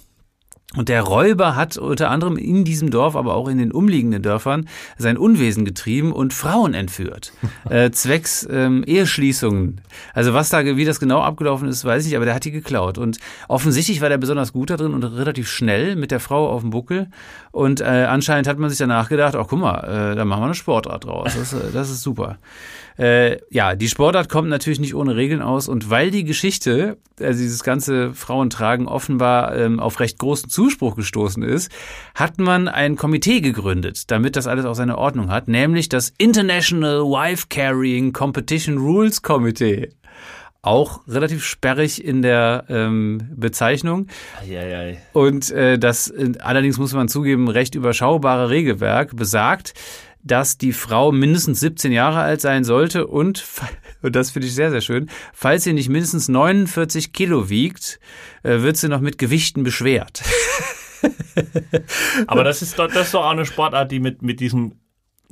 Und 0.76 0.90
der 0.90 1.02
Räuber 1.02 1.56
hat 1.56 1.78
unter 1.78 2.12
anderem 2.12 2.36
in 2.36 2.66
diesem 2.66 2.92
Dorf, 2.92 3.16
aber 3.16 3.36
auch 3.36 3.48
in 3.48 3.58
den 3.58 3.72
umliegenden 3.72 4.22
Dörfern 4.22 4.68
sein 4.98 5.18
Unwesen 5.18 5.64
getrieben 5.64 6.12
und 6.12 6.34
Frauen 6.34 6.74
entführt. 6.74 7.32
äh, 7.70 7.90
zwecks 7.92 8.46
ähm, 8.52 8.84
Eheschließungen. 8.86 9.80
Also 10.14 10.34
was 10.34 10.50
da, 10.50 10.66
wie 10.66 10.84
das 10.84 11.00
genau 11.00 11.22
abgelaufen 11.22 11.70
ist, 11.70 11.86
weiß 11.86 12.04
ich 12.04 12.10
nicht, 12.10 12.18
aber 12.18 12.26
der 12.26 12.36
hat 12.36 12.44
die 12.44 12.52
geklaut. 12.52 12.98
Und 12.98 13.18
offensichtlich 13.48 14.02
war 14.02 14.10
der 14.10 14.18
besonders 14.18 14.52
gut 14.52 14.70
da 14.70 14.76
drin 14.76 14.94
und 14.94 15.06
relativ 15.06 15.50
schnell 15.50 15.96
mit 15.96 16.12
der 16.12 16.20
Frau 16.20 16.50
auf 16.50 16.62
dem 16.62 16.72
Buckel. 16.72 17.08
Und 17.52 17.80
äh, 17.80 17.86
anscheinend 18.10 18.50
hat 18.50 18.60
man 18.60 18.70
sich 18.70 18.78
danach 18.78 19.08
gedacht, 19.08 19.36
ach 19.38 19.48
guck 19.48 19.60
mal, 19.60 20.12
äh, 20.12 20.16
da 20.18 20.26
machen 20.26 20.42
wir 20.42 20.46
eine 20.48 20.54
Sportart 20.54 21.06
draus. 21.06 21.34
Das, 21.34 21.54
äh, 21.54 21.72
das 21.72 21.90
ist 21.90 22.02
super. 22.02 22.40
Äh, 22.98 23.38
ja, 23.50 23.76
die 23.76 23.90
Sportart 23.90 24.30
kommt 24.30 24.50
natürlich 24.50 24.80
nicht 24.80 24.96
ohne 24.96 25.16
Regeln 25.16 25.42
aus 25.42 25.68
und 25.68 25.90
weil 25.90 26.10
die 26.12 26.24
Geschichte, 26.24 26.98
also 27.20 27.40
dieses 27.40 27.64
ganze 27.64 28.14
Frauentragen 28.14 28.88
offenbar 28.88 29.56
ähm, 29.56 29.80
auf 29.80 30.00
recht 30.00 30.18
großen 30.18 30.50
Zuspruch 30.50 30.96
gestoßen 30.96 31.44
ist, 31.44 31.72
hat 32.16 32.40
man 32.40 32.68
ein 32.68 32.96
Komitee 32.96 33.42
gegründet, 33.42 34.10
damit 34.10 34.36
das 34.36 34.48
alles 34.48 34.66
auch 34.66 34.76
seine 34.76 34.98
Ordnung 34.98 35.30
hat, 35.30 35.48
nämlich 35.48 35.90
das 35.90 36.12
International 36.18 37.02
Wife 37.02 37.46
Carrying 37.50 38.14
Competition 38.14 38.78
Rules 38.78 39.22
Committee 39.22 39.90
auch 40.68 41.02
relativ 41.08 41.46
sperrig 41.46 42.04
in 42.04 42.22
der 42.22 42.66
ähm, 42.68 43.30
Bezeichnung. 43.36 44.08
Eieiei. 44.42 44.98
Und 45.14 45.50
äh, 45.52 45.80
das 45.80 46.10
äh, 46.10 46.34
allerdings 46.40 46.78
muss 46.78 46.94
man 46.94 47.08
zugeben, 47.08 47.48
recht 47.48 47.74
überschaubare 47.76 48.50
Regelwerk 48.50 49.16
besagt, 49.16 49.74
dass 50.28 50.58
die 50.58 50.74
Frau 50.74 51.12
mindestens 51.12 51.60
17 51.60 51.92
Jahre 51.92 52.20
alt 52.20 52.42
sein 52.42 52.64
sollte 52.64 53.08
und, 53.08 53.44
und 54.02 54.16
das 54.16 54.32
finde 54.32 54.48
ich 54.48 54.56
sehr, 54.56 54.72
sehr 54.72 54.82
schön, 54.82 55.10
falls 55.34 55.64
sie 55.64 55.74
nicht 55.74 55.90
mindestens 55.90 56.28
49 56.28 57.14
Kilo 57.14 57.50
wiegt, 57.50 58.00
äh, 58.44 58.62
wird 58.62 58.78
sie 58.78 58.90
noch 58.90 59.02
mit 59.02 59.18
Gewichten 59.18 59.64
beschwert. 59.64 60.24
Aber 62.28 62.44
das 62.44 62.62
ist 62.62 62.78
doch, 62.80 62.88
das 62.88 63.08
ist 63.08 63.14
doch 63.14 63.26
auch 63.26 63.32
eine 63.32 63.46
Sportart, 63.46 63.92
die 63.92 64.00
mit, 64.00 64.22
mit 64.22 64.40
diesem 64.40 64.74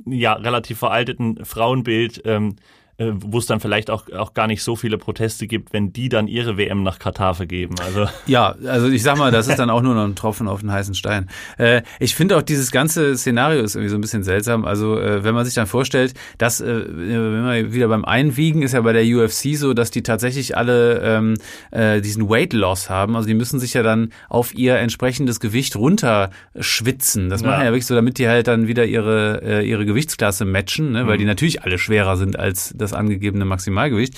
ja, 0.04 0.34
relativ 0.34 0.78
veralteten 0.78 1.44
Frauenbild 1.44 2.22
ähm, 2.24 2.56
äh, 2.98 3.12
wo 3.14 3.38
es 3.38 3.46
dann 3.46 3.60
vielleicht 3.60 3.90
auch, 3.90 4.10
auch 4.12 4.32
gar 4.32 4.46
nicht 4.46 4.62
so 4.62 4.74
viele 4.74 4.96
Proteste 4.96 5.46
gibt, 5.46 5.72
wenn 5.72 5.92
die 5.92 6.08
dann 6.08 6.28
ihre 6.28 6.56
WM 6.56 6.82
nach 6.82 6.98
Katar 6.98 7.34
vergeben. 7.34 7.74
Also 7.84 8.06
ja, 8.26 8.54
also 8.66 8.88
ich 8.88 9.02
sag 9.02 9.18
mal, 9.18 9.30
das 9.30 9.48
ist 9.48 9.58
dann 9.58 9.70
auch 9.70 9.82
nur 9.82 9.94
noch 9.94 10.04
ein 10.04 10.14
Tropfen 10.14 10.48
auf 10.48 10.60
den 10.60 10.72
heißen 10.72 10.94
Stein. 10.94 11.28
Äh, 11.58 11.82
ich 12.00 12.14
finde 12.14 12.36
auch 12.36 12.42
dieses 12.42 12.70
ganze 12.70 13.16
Szenario 13.16 13.62
ist 13.62 13.74
irgendwie 13.74 13.90
so 13.90 13.96
ein 13.96 14.00
bisschen 14.00 14.22
seltsam. 14.22 14.64
Also 14.64 14.98
äh, 14.98 15.24
wenn 15.24 15.34
man 15.34 15.44
sich 15.44 15.54
dann 15.54 15.66
vorstellt, 15.66 16.14
dass 16.38 16.60
äh, 16.60 16.84
wenn 16.86 17.42
man 17.42 17.72
wieder 17.72 17.88
beim 17.88 18.04
Einwiegen 18.04 18.62
ist 18.62 18.72
ja 18.72 18.80
bei 18.80 18.92
der 18.92 19.04
UFC 19.04 19.56
so, 19.56 19.74
dass 19.74 19.90
die 19.90 20.02
tatsächlich 20.02 20.56
alle 20.56 21.00
ähm, 21.02 21.34
äh, 21.72 22.00
diesen 22.00 22.28
Weight 22.30 22.52
Loss 22.52 22.88
haben. 22.88 23.14
Also 23.16 23.28
die 23.28 23.34
müssen 23.34 23.60
sich 23.60 23.74
ja 23.74 23.82
dann 23.82 24.10
auf 24.28 24.54
ihr 24.54 24.76
entsprechendes 24.76 25.40
Gewicht 25.40 25.76
runterschwitzen. 25.76 27.28
Das 27.28 27.42
ja. 27.42 27.48
machen 27.48 27.64
ja 27.64 27.70
wirklich 27.72 27.86
so, 27.86 27.94
damit 27.94 28.18
die 28.18 28.28
halt 28.28 28.46
dann 28.46 28.68
wieder 28.68 28.86
ihre 28.86 29.42
äh, 29.42 29.68
ihre 29.68 29.84
Gewichtsklasse 29.84 30.44
matchen, 30.44 30.92
ne? 30.92 31.06
weil 31.06 31.16
mhm. 31.16 31.20
die 31.20 31.24
natürlich 31.26 31.62
alle 31.62 31.78
schwerer 31.78 32.16
sind 32.16 32.38
als 32.38 32.72
das 32.74 32.85
das 32.90 32.98
angegebene 32.98 33.44
Maximalgewicht. 33.44 34.14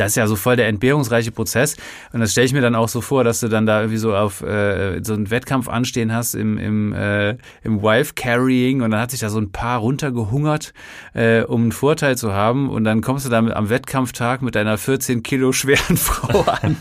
Das 0.00 0.12
ist 0.12 0.16
ja 0.16 0.26
so 0.26 0.36
voll 0.36 0.56
der 0.56 0.68
entbehrungsreiche 0.68 1.30
Prozess. 1.30 1.76
Und 2.12 2.20
das 2.20 2.32
stelle 2.32 2.46
ich 2.46 2.54
mir 2.54 2.62
dann 2.62 2.74
auch 2.74 2.88
so 2.88 3.02
vor, 3.02 3.22
dass 3.22 3.40
du 3.40 3.48
dann 3.48 3.66
da 3.66 3.80
irgendwie 3.80 3.98
so 3.98 4.16
auf 4.16 4.40
äh, 4.40 5.04
so 5.04 5.12
einen 5.12 5.30
Wettkampf 5.30 5.68
anstehen 5.68 6.14
hast 6.14 6.34
im, 6.34 6.56
im, 6.56 6.94
äh, 6.94 7.36
im 7.62 7.82
Wife-Carrying 7.82 8.80
und 8.80 8.92
dann 8.92 9.00
hat 9.00 9.10
sich 9.10 9.20
da 9.20 9.28
so 9.28 9.38
ein 9.38 9.52
Paar 9.52 9.80
runtergehungert, 9.80 10.72
äh, 11.12 11.42
um 11.42 11.62
einen 11.62 11.72
Vorteil 11.72 12.16
zu 12.16 12.32
haben. 12.32 12.70
Und 12.70 12.84
dann 12.84 13.02
kommst 13.02 13.26
du 13.26 13.30
da 13.30 13.38
am 13.38 13.68
Wettkampftag 13.68 14.40
mit 14.40 14.54
deiner 14.54 14.78
14 14.78 15.22
Kilo 15.22 15.52
schweren 15.52 15.96
Frau 15.98 16.50
an 16.50 16.76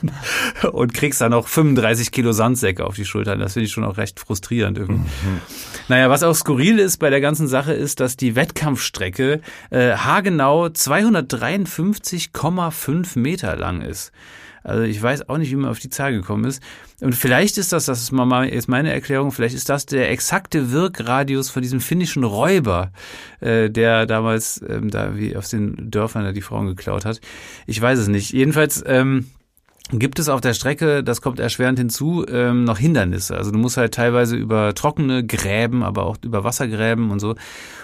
und 0.71 0.93
kriegst 0.93 1.19
dann 1.19 1.31
noch 1.31 1.49
35 1.49 2.11
Kilo 2.11 2.31
Sandsäcke 2.31 2.85
auf 2.85 2.95
die 2.95 3.05
Schultern. 3.05 3.39
Das 3.39 3.53
finde 3.53 3.65
ich 3.65 3.73
schon 3.73 3.83
auch 3.83 3.97
recht 3.97 4.19
frustrierend 4.19 4.77
irgendwie. 4.77 5.01
Mhm. 5.01 5.41
Naja, 5.89 6.09
was 6.09 6.23
auch 6.23 6.35
skurril 6.35 6.79
ist 6.79 6.99
bei 6.99 7.09
der 7.09 7.19
ganzen 7.19 7.49
Sache 7.49 7.73
ist, 7.73 7.99
dass 7.99 8.15
die 8.15 8.37
Wettkampfstrecke 8.37 9.41
äh, 9.71 9.91
haargenau 9.91 10.67
253,5 10.67 13.08
Meter 13.15 13.55
lang 13.55 13.81
ist. 13.81 14.11
Also 14.63 14.83
ich 14.83 15.01
weiß 15.01 15.29
auch 15.29 15.37
nicht, 15.37 15.51
wie 15.51 15.55
man 15.55 15.71
auf 15.71 15.79
die 15.79 15.89
Zahl 15.89 16.11
gekommen 16.11 16.45
ist. 16.45 16.61
Und 17.01 17.15
vielleicht 17.15 17.57
ist 17.57 17.71
das, 17.71 17.85
das 17.85 18.01
ist 18.01 18.11
mal 18.11 18.45
jetzt 18.47 18.67
meine 18.67 18.91
Erklärung, 18.91 19.31
vielleicht 19.31 19.55
ist 19.55 19.69
das 19.69 19.85
der 19.85 20.11
exakte 20.11 20.71
Wirkradius 20.71 21.49
von 21.49 21.61
diesem 21.61 21.79
finnischen 21.79 22.23
Räuber, 22.23 22.91
äh, 23.39 23.69
der 23.69 24.05
damals 24.05 24.61
ähm, 24.67 24.89
da 24.89 25.15
wie 25.15 25.35
aus 25.35 25.49
den 25.49 25.89
Dörfern 25.89 26.25
da 26.25 26.33
die 26.33 26.41
Frauen 26.41 26.67
geklaut 26.67 27.05
hat. 27.05 27.21
Ich 27.67 27.81
weiß 27.81 27.99
es 27.99 28.07
nicht. 28.09 28.31
Jedenfalls 28.31 28.83
ähm, 28.85 29.27
gibt 29.91 30.19
es 30.19 30.29
auf 30.29 30.41
der 30.41 30.53
Strecke, 30.53 31.03
das 31.03 31.21
kommt 31.21 31.39
erschwerend 31.39 31.79
hinzu, 31.79 32.25
ähm, 32.29 32.63
noch 32.63 32.77
Hindernisse. 32.77 33.35
Also 33.35 33.51
du 33.51 33.57
musst 33.57 33.77
halt 33.77 33.93
teilweise 33.93 34.35
über 34.35 34.75
trockene 34.75 35.25
Gräben, 35.25 35.83
aber 35.83 36.05
auch 36.05 36.17
über 36.23 36.43
Wassergräben 36.43 37.09
und 37.09 37.19
so. 37.19 37.35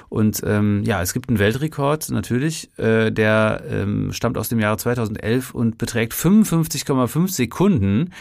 Und 0.10 0.42
ähm, 0.46 0.84
ja, 0.86 1.02
es 1.02 1.14
gibt 1.14 1.30
einen 1.30 1.40
Weltrekord 1.40 2.10
natürlich, 2.12 2.70
äh, 2.78 3.12
der 3.12 3.64
ähm, 3.70 4.14
stammt 4.14 4.38
aus 4.38 4.50
dem 4.50 4.60
Jahre 4.60 4.78
2011 4.78 5.56
und 5.56 5.78
beträgt 5.78 6.14
55,5 6.14 7.30
Sekunden. 7.30 8.12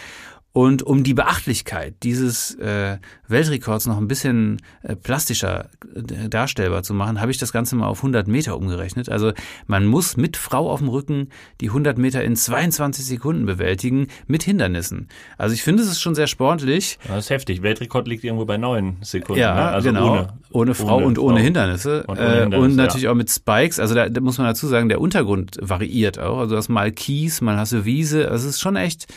Und 0.55 0.85
um 0.85 1.03
die 1.03 1.15
Beachtlichkeit 1.15 1.97
dieses 2.05 2.55
äh, 2.61 2.99
Weltrekords 3.27 3.87
noch 3.87 3.99
ein 3.99 4.07
bisschen 4.07 4.63
äh, 4.85 4.95
plastischer 4.95 5.69
äh, 5.97 6.29
darstellbar 6.29 6.85
zu 6.85 6.95
machen, 6.95 7.21
habe 7.21 7.33
ich 7.33 7.39
das 7.39 7.53
Ganze 7.53 7.75
mal 7.75 7.89
auf 7.89 7.99
100 7.99 8.29
Meter 8.29 8.57
umgerechnet. 8.57 9.09
Also 9.09 9.33
man 9.67 9.85
muss 9.85 10.17
mit 10.17 10.37
Frau 10.37 10.71
auf 10.71 10.79
dem 10.79 10.89
Rücken 10.91 11.31
die 11.61 11.71
100 11.71 11.99
Meter 11.99 12.23
in 12.23 12.37
22 12.37 13.05
Sekunden 13.05 13.47
bewältigen 13.47 14.07
mit 14.29 14.45
Hindernissen. 14.45 15.09
Also 15.39 15.55
ich 15.55 15.65
finde, 15.65 15.83
es 15.83 15.89
ist 15.89 16.01
schon 16.01 16.15
sehr 16.15 16.29
sportlich. 16.29 17.01
Das 17.09 17.25
ist 17.25 17.31
heftig. 17.31 17.63
Weltrekord 17.63 18.07
liegt 18.07 18.23
irgendwo 18.23 18.45
bei 18.45 18.57
neun 18.57 18.99
Sekunden. 19.01 19.41
Ja, 19.41 19.57
ne? 19.57 19.63
also 19.71 19.89
genau. 19.89 20.13
Ohne, 20.13 20.29
ohne 20.53 20.75
Frau 20.75 20.97
ohne 20.99 21.07
und 21.07 21.19
ohne 21.19 21.39
Frau. 21.39 21.45
Hindernisse. 21.45 22.05
Und 22.05 22.21
ohne 22.21 22.29
äh, 22.29 22.41
Hindernisse, 22.43 22.59
und 22.61 22.77
natürlich 22.77 23.03
ja. 23.03 23.11
auch 23.11 23.17
mit 23.17 23.29
Spikes. 23.29 23.81
Also 23.81 23.97
da, 23.97 24.09
da 24.09 24.21
muss 24.21 24.39
man 24.39 24.47
dazu 24.47 24.69
sagen, 24.69 24.89
der 24.89 25.01
Untergrund 25.01 25.59
variiert 25.61 26.21
auch. 26.21 26.39
Also 26.39 26.53
du 26.53 26.59
hast 26.59 26.69
mal 26.69 26.93
Kies, 26.93 27.41
mal 27.41 27.57
hast 27.57 27.73
du 27.73 27.85
Wiese. 27.85 28.31
Also 28.31 28.47
es 28.47 28.55
ist 28.55 28.61
schon 28.61 28.77
echt, 28.77 29.09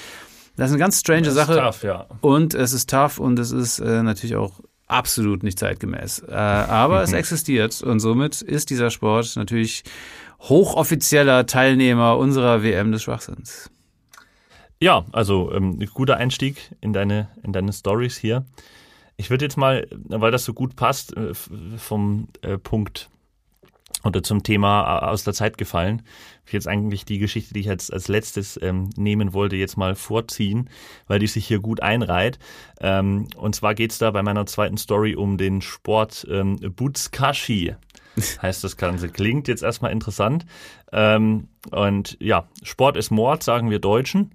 das 0.58 0.68
ist 0.70 0.74
eine 0.74 0.80
ganz 0.80 1.00
strange 1.00 1.22
Das 1.24 1.30
ist 1.30 1.36
Sache. 1.48 1.56
tough, 1.56 1.84
ja. 1.84 2.06
Und 2.22 2.54
es 2.54 2.74
ist 2.74 2.90
tough 2.90 3.20
und 3.20 3.40
es 3.40 3.52
ist 3.52 3.80
äh, 3.80 4.04
natürlich 4.04 4.36
auch 4.36 4.60
absolut 4.88 5.44
nicht 5.44 5.60
zeitgemäß. 5.60 6.24
Äh, 6.28 6.34
aber 6.34 7.02
es 7.04 7.14
existiert 7.14 7.82
und 7.82 8.00
somit 8.00 8.42
ist 8.42 8.70
dieser 8.70 8.90
Sport 8.90 9.36
natürlich 9.36 9.84
hochoffizieller 10.42 11.46
Teilnehmer 11.46 12.18
unserer 12.18 12.64
WM 12.64 12.92
des 12.92 13.04
Schwachsinns. 13.04 13.70
Ja, 14.80 15.06
also 15.12 15.52
ähm, 15.54 15.80
guter 15.94 16.18
Einstieg 16.18 16.72
in 16.82 16.94
deine, 16.94 17.30
in 17.44 17.52
deine 17.54 17.74
Stories 17.74 18.16
hier. 18.18 18.46
Ich 19.16 19.30
würde 19.32 19.46
jetzt 19.46 19.58
mal, 19.58 19.88
weil 19.92 20.32
das 20.32 20.46
so 20.46 20.54
gut 20.54 20.76
passt, 20.76 21.18
äh, 21.18 21.34
vom 21.34 22.28
äh, 22.42 22.58
Punkt 22.60 23.10
oder 24.04 24.24
zum 24.24 24.44
Thema 24.44 25.02
äh, 25.02 25.06
aus 25.06 25.24
der 25.24 25.34
Zeit 25.34 25.58
gefallen, 25.58 26.04
ich 26.46 26.54
jetzt 26.54 26.68
eigentlich 26.68 27.06
die 27.06 27.20
Geschichte, 27.20 27.54
die 27.54 27.62
ich 27.62 27.66
jetzt 27.66 27.92
als 27.92 28.08
letztes 28.08 28.60
ähm, 28.62 28.90
nehmen 28.96 29.34
wollte, 29.34 29.56
jetzt 29.56 29.78
mal 29.78 29.96
vorziehen, 29.96 30.70
weil 31.08 31.20
die 31.20 31.28
sich 31.28 31.46
hier 31.46 31.60
gut 31.60 31.82
einreiht. 31.82 32.40
Ähm, 32.80 33.28
und 33.36 33.56
zwar 33.56 33.76
geht's 33.76 33.98
da 33.98 34.12
bei 34.12 34.24
meiner 34.24 34.46
zweiten 34.46 34.78
Story 34.78 35.16
um 35.16 35.38
den 35.38 35.62
Sport 35.62 36.26
ähm, 36.30 36.56
Butskashi. 36.76 37.76
Heißt 38.42 38.64
das 38.64 38.78
Ganze. 38.78 39.10
Klingt 39.10 39.48
jetzt 39.48 39.64
erstmal 39.64 39.92
interessant. 39.92 40.46
Ähm, 40.92 41.50
und 41.72 42.18
ja, 42.20 42.48
Sport 42.64 42.98
ist 42.98 43.12
Mord, 43.12 43.44
sagen 43.44 43.70
wir 43.70 43.80
Deutschen. 43.80 44.32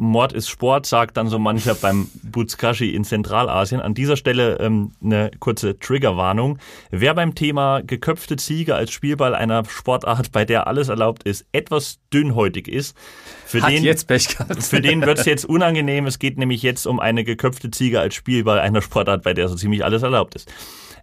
Mord 0.00 0.32
ist 0.32 0.48
Sport, 0.48 0.86
sagt 0.86 1.18
dann 1.18 1.28
so 1.28 1.38
mancher 1.38 1.74
beim 1.74 2.08
Butskashi 2.22 2.94
in 2.94 3.04
Zentralasien. 3.04 3.82
An 3.82 3.92
dieser 3.92 4.16
Stelle 4.16 4.58
ähm, 4.58 4.92
eine 5.04 5.30
kurze 5.38 5.78
Triggerwarnung. 5.78 6.58
Wer 6.90 7.14
beim 7.14 7.34
Thema 7.34 7.82
geköpfte 7.82 8.36
Ziege 8.36 8.74
als 8.74 8.92
Spielball 8.92 9.34
einer 9.34 9.62
Sportart, 9.66 10.32
bei 10.32 10.46
der 10.46 10.66
alles 10.66 10.88
erlaubt 10.88 11.24
ist, 11.24 11.44
etwas 11.52 11.98
dünnhäutig 12.12 12.66
ist, 12.66 12.96
für 13.44 13.60
Hat 13.60 13.70
den 13.70 13.84
jetzt 13.84 14.06
Pech 14.08 14.28
gehabt. 14.28 14.62
für 14.62 14.80
den 14.80 15.02
jetzt 15.02 15.44
unangenehm. 15.44 16.06
Es 16.06 16.18
geht 16.18 16.38
nämlich 16.38 16.62
jetzt 16.62 16.86
um 16.86 16.98
eine 16.98 17.22
geköpfte 17.22 17.70
Ziege 17.70 18.00
als 18.00 18.14
Spielball 18.14 18.58
einer 18.58 18.80
Sportart, 18.80 19.22
bei 19.22 19.34
der 19.34 19.48
so 19.48 19.54
ziemlich 19.54 19.84
alles 19.84 20.02
erlaubt 20.02 20.34
ist. 20.34 20.50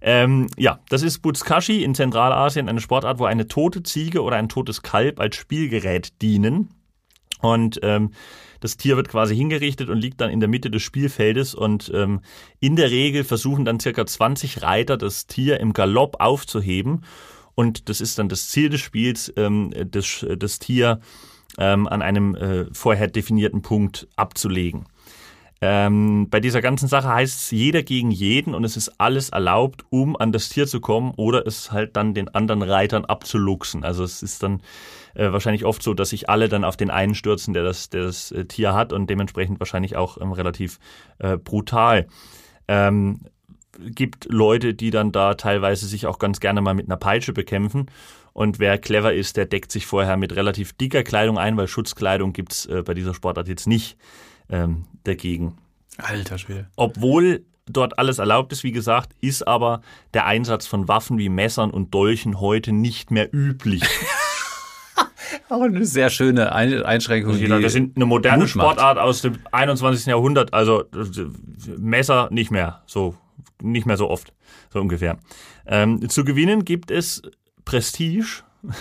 Ähm, 0.02 0.48
ja, 0.58 0.80
das 0.90 1.04
ist 1.04 1.20
Butskashi 1.20 1.84
in 1.84 1.94
Zentralasien, 1.94 2.68
eine 2.68 2.82
Sportart, 2.82 3.20
wo 3.20 3.26
eine 3.26 3.48
tote 3.48 3.84
Ziege 3.84 4.24
oder 4.24 4.38
ein 4.38 4.50
totes 4.50 4.82
Kalb 4.82 5.20
als 5.20 5.36
Spielgerät 5.36 6.20
dienen. 6.22 6.70
Und 7.42 7.80
ähm, 7.84 8.12
das 8.60 8.78
Tier 8.78 8.96
wird 8.98 9.10
quasi 9.10 9.36
hingerichtet 9.36 9.90
und 9.90 10.00
liegt 10.00 10.22
dann 10.22 10.30
in 10.30 10.40
der 10.40 10.50
Mitte 10.50 10.70
des 10.70 10.82
Spielfeldes. 10.84 11.56
Und 11.56 11.92
ähm, 11.94 12.22
in 12.60 12.76
der 12.76 12.92
Regel 12.92 13.24
versuchen 13.24 13.66
dann 13.66 13.80
circa 13.80 14.06
20 14.06 14.62
Reiter 14.62 14.98
das 14.98 15.28
Tier 15.28 15.60
im 15.60 15.74
Galopp 15.74 16.18
aufzuheben. 16.20 17.04
Und 17.56 17.90
das 17.90 18.02
ist 18.02 18.20
dann 18.20 18.30
das 18.30 18.50
Ziel 18.50 18.70
des 18.70 18.82
Spiels, 18.82 19.34
ähm, 19.36 19.74
das, 19.92 20.26
das 20.38 20.60
Tier 20.60 21.00
ähm, 21.58 21.88
an 21.88 22.02
einem 22.02 22.36
äh, 22.36 22.66
vorher 22.72 23.08
definierten 23.08 23.62
Punkt 23.62 24.08
abzulegen. 24.16 24.86
Ähm, 25.60 26.28
bei 26.30 26.40
dieser 26.40 26.62
ganzen 26.62 26.88
Sache 26.88 27.10
heißt 27.10 27.40
es 27.40 27.52
jeder 27.52 27.82
gegen 27.82 28.12
jeden 28.12 28.54
und 28.54 28.64
es 28.64 28.78
ist 28.78 29.00
alles 29.00 29.30
erlaubt, 29.30 29.86
um 29.90 30.16
an 30.16 30.32
das 30.32 30.50
Tier 30.50 30.68
zu 30.68 30.80
kommen 30.80 31.14
oder 31.18 31.48
es 31.48 31.72
halt 31.72 31.96
dann 31.98 32.14
den 32.14 32.30
anderen 32.30 32.62
Reitern 32.62 33.06
abzuluxen. 33.06 33.84
Also 33.84 34.04
es 34.04 34.22
ist 34.22 34.44
dann 34.44 34.62
äh, 35.16 35.32
wahrscheinlich 35.32 35.66
oft 35.66 35.82
so, 35.82 35.96
dass 35.96 36.10
sich 36.10 36.30
alle 36.30 36.48
dann 36.48 36.64
auf 36.64 36.78
den 36.78 36.92
einen 36.92 37.16
stürzen, 37.16 37.54
der 37.56 37.64
das, 37.64 37.90
der 37.90 38.04
das 38.04 38.32
äh, 38.32 38.46
Tier 38.46 38.76
hat 38.76 38.94
und 38.94 39.10
dementsprechend 39.10 39.60
wahrscheinlich 39.60 39.96
auch 39.96 40.22
ähm, 40.22 40.32
relativ 40.32 40.80
äh, 41.18 41.38
brutal. 41.38 42.08
Ähm, 42.68 43.22
gibt 43.80 44.28
Leute, 44.30 44.74
die 44.74 44.92
dann 44.92 45.12
da 45.12 45.36
teilweise 45.36 45.88
sich 45.88 46.06
auch 46.06 46.20
ganz 46.20 46.40
gerne 46.40 46.62
mal 46.62 46.74
mit 46.74 46.88
einer 46.88 46.98
Peitsche 46.98 47.34
bekämpfen. 47.34 47.88
Und 48.34 48.60
wer 48.60 48.78
clever 48.78 49.14
ist, 49.14 49.38
der 49.38 49.48
deckt 49.48 49.72
sich 49.72 49.88
vorher 49.88 50.18
mit 50.18 50.36
relativ 50.36 50.74
dicker 50.74 51.04
Kleidung 51.04 51.40
ein, 51.40 51.58
weil 51.58 51.68
Schutzkleidung 51.68 52.34
gibt's 52.34 52.68
äh, 52.68 52.84
bei 52.84 52.94
dieser 52.94 53.16
Sportart 53.16 53.48
jetzt 53.48 53.66
nicht 53.66 53.98
ähm, 54.50 54.86
dagegen. 55.04 55.58
Alter 55.98 56.38
Schwede. 56.38 56.68
Obwohl 56.76 57.44
dort 57.66 58.00
alles 58.00 58.20
erlaubt 58.20 58.52
ist, 58.52 58.64
wie 58.64 58.72
gesagt, 58.72 59.14
ist 59.22 59.48
aber 59.48 59.82
der 60.14 60.26
Einsatz 60.26 60.68
von 60.68 60.88
Waffen 60.88 61.18
wie 61.18 61.30
Messern 61.30 61.72
und 61.72 61.94
Dolchen 61.94 62.40
heute 62.40 62.72
nicht 62.72 63.12
mehr 63.12 63.34
üblich. 63.34 63.84
Auch 65.50 65.62
eine 65.62 65.86
sehr 65.86 66.10
schöne 66.10 66.52
Ein 66.54 66.84
Einschränkung. 66.84 67.34
Also 67.34 67.46
die 67.46 67.50
wir 67.50 67.70
sind 67.70 67.96
eine 67.96 68.06
moderne 68.06 68.44
Mut 68.44 68.56
macht. 68.56 68.66
Sportart 68.66 68.98
aus 68.98 69.22
dem 69.22 69.38
21. 69.52 70.06
Jahrhundert, 70.08 70.54
also 70.54 70.84
Messer 71.78 72.28
nicht 72.32 72.52
mehr, 72.52 72.82
so 72.86 73.16
nicht 73.62 73.86
mehr 73.86 73.98
so 73.98 74.10
oft, 74.10 74.34
so 74.72 74.80
ungefähr. 74.80 75.18
Ähm, 75.66 76.10
zu 76.10 76.24
gewinnen 76.24 76.66
gibt 76.66 76.92
es 76.92 77.22
Prestige. 77.66 78.44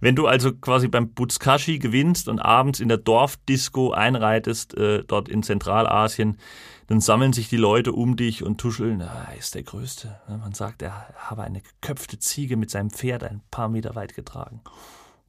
Wenn 0.00 0.16
du 0.16 0.26
also 0.26 0.52
quasi 0.52 0.88
beim 0.88 1.10
Butskashi 1.10 1.78
gewinnst 1.78 2.28
und 2.28 2.38
abends 2.38 2.80
in 2.80 2.88
der 2.88 2.98
Dorfdisco 2.98 3.92
einreitest, 3.92 4.74
äh, 4.76 5.04
dort 5.06 5.28
in 5.28 5.42
Zentralasien, 5.42 6.38
dann 6.86 7.00
sammeln 7.00 7.32
sich 7.32 7.48
die 7.48 7.56
Leute 7.56 7.92
um 7.92 8.16
dich 8.16 8.42
und 8.42 8.58
tuscheln, 8.58 9.02
ah, 9.02 9.28
er 9.30 9.38
ist 9.38 9.54
der 9.54 9.62
Größte. 9.62 10.20
Man 10.28 10.54
sagt, 10.54 10.82
er 10.82 11.08
habe 11.16 11.42
eine 11.42 11.60
geköpfte 11.60 12.18
Ziege 12.18 12.56
mit 12.56 12.70
seinem 12.70 12.90
Pferd 12.90 13.22
ein 13.22 13.42
paar 13.50 13.68
Meter 13.68 13.94
weit 13.94 14.14
getragen. 14.14 14.60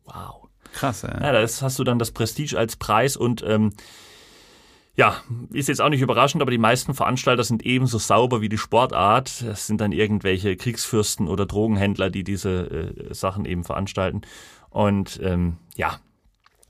Wow. 0.05 0.47
Krass, 0.73 1.03
ja. 1.03 1.21
Ja, 1.21 1.31
das 1.33 1.61
hast 1.61 1.77
du 1.77 1.83
dann 1.83 1.99
das 1.99 2.11
Prestige 2.11 2.57
als 2.57 2.77
Preis 2.77 3.17
und 3.17 3.43
ähm, 3.45 3.73
ja, 4.95 5.15
ist 5.51 5.69
jetzt 5.69 5.81
auch 5.81 5.89
nicht 5.89 6.01
überraschend, 6.01 6.41
aber 6.41 6.51
die 6.51 6.57
meisten 6.57 6.93
Veranstalter 6.93 7.43
sind 7.43 7.65
ebenso 7.65 7.97
sauber 7.97 8.41
wie 8.41 8.49
die 8.49 8.57
Sportart. 8.57 9.41
Das 9.41 9.67
sind 9.67 9.79
dann 9.79 9.91
irgendwelche 9.93 10.57
Kriegsfürsten 10.57 11.27
oder 11.27 11.45
Drogenhändler, 11.45 12.09
die 12.09 12.23
diese 12.23 12.69
äh, 12.69 13.13
Sachen 13.13 13.45
eben 13.45 13.63
veranstalten. 13.63 14.21
Und 14.71 15.19
ähm, 15.21 15.57
ja, 15.75 15.99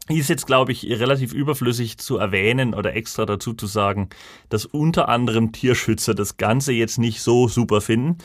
ist 0.10 0.30
jetzt, 0.30 0.48
glaube 0.48 0.72
ich, 0.72 0.84
relativ 0.90 1.34
überflüssig 1.34 1.98
zu 1.98 2.18
erwähnen 2.18 2.74
oder 2.74 2.96
extra 2.96 3.26
dazu 3.26 3.54
zu 3.54 3.68
sagen, 3.68 4.10
dass 4.50 4.66
unter 4.66 5.08
anderem 5.08 5.52
Tierschützer 5.52 6.14
das 6.14 6.38
Ganze 6.38 6.74
jetzt 6.74 6.98
nicht 6.98 7.22
so 7.22 7.48
super 7.48 7.82
finden. 7.82 8.18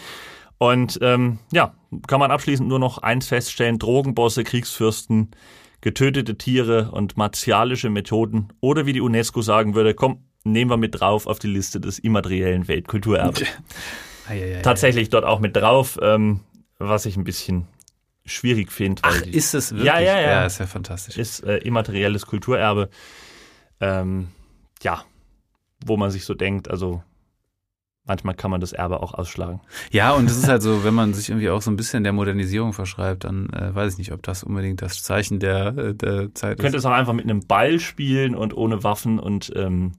Und 0.59 0.99
ähm, 1.03 1.39
ja, 1.53 1.75
kann 2.07 2.19
man 2.19 2.31
abschließend 2.31 2.69
nur 2.69 2.79
noch 2.79 2.99
eins 2.99 3.29
feststellen, 3.29 3.79
Drogenbosse, 3.79 4.43
Kriegsfürsten, 4.43 5.31
getötete 5.83 6.39
Tiere 6.39 6.91
und 6.93 7.17
martialische 7.17 7.91
Methoden 7.91 8.49
oder 8.61 8.87
wie 8.87 8.95
die 8.95 9.03
UNESCO 9.03 9.43
sagen 9.43 9.75
würde, 9.75 9.95
komm, 9.95 10.25
nehmen 10.45 10.71
wir 10.71 10.79
mit 10.79 10.99
drauf 10.99 11.27
auf 11.27 11.39
die 11.39 11.49
Liste 11.49 11.81
des 11.81 11.99
immateriellen 11.99 12.69
Weltkulturerbes. 12.69 13.45
Tatsächlich 14.63 15.11
dort 15.11 15.25
auch 15.25 15.41
mit 15.41 15.55
drauf, 15.55 15.99
ähm, 16.03 16.41
was 16.79 17.07
ich 17.07 17.17
ein 17.17 17.25
bisschen 17.25 17.69
schwierig 18.27 18.71
finde. 18.73 19.03
weil 19.03 19.13
Ach, 19.19 19.21
die- 19.23 19.31
ist 19.35 19.55
es 19.55 19.73
wirklich? 19.73 19.87
Ja, 19.87 19.99
ja, 20.01 20.21
ja. 20.21 20.31
Ja, 20.31 20.47
ist 20.47 20.59
ja 20.59 20.67
fantastisch. 20.67 21.17
ist 21.17 21.41
äh, 21.45 21.59
immaterielles 21.59 22.27
Kulturerbe. 22.27 22.89
Ähm, 23.81 24.29
ja, 24.83 25.03
wo 25.85 25.97
man 25.97 26.11
sich 26.11 26.25
so 26.25 26.35
denkt, 26.35 26.71
also 26.71 27.03
manchmal 28.05 28.35
kann 28.35 28.51
man 28.51 28.61
das 28.61 28.73
Erbe 28.73 29.03
auch 29.03 29.15
ausschlagen. 29.15 29.61
Ja, 29.91 30.13
und 30.13 30.31
es 30.31 30.37
ist 30.37 30.49
halt 30.49 30.63
so, 30.63 30.85
wenn 30.85 30.95
man 30.95 31.13
sich 31.13 31.29
irgendwie 31.29 31.51
auch 31.51 31.61
so 31.61 31.71
ein 31.71 31.77
bisschen 31.77 32.05
der 32.05 32.13
Modernisierung 32.13 32.73
verschreibt, 32.73 33.25
dann 33.25 33.51
äh, 33.51 33.75
weiß 33.75 33.95
ich 33.95 33.99
nicht, 33.99 34.13
ob 34.13 34.23
das 34.23 34.45
unbedingt 34.45 34.81
das 34.81 35.03
Zeichen 35.03 35.41
der, 35.41 35.77
äh, 35.77 35.95
der 35.95 36.33
Zeit 36.35 36.59
Du 36.59 36.63
könntest 36.63 36.85
ist. 36.85 36.87
auch 36.87 36.95
einfach 36.95 37.13
mit 37.13 37.25
einem 37.25 37.41
Ball 37.47 37.81
spielen 37.81 38.35
und 38.35 38.57
ohne 38.57 38.85
Waffen 38.85 39.19
und 39.19 39.53
ähm, 39.57 39.93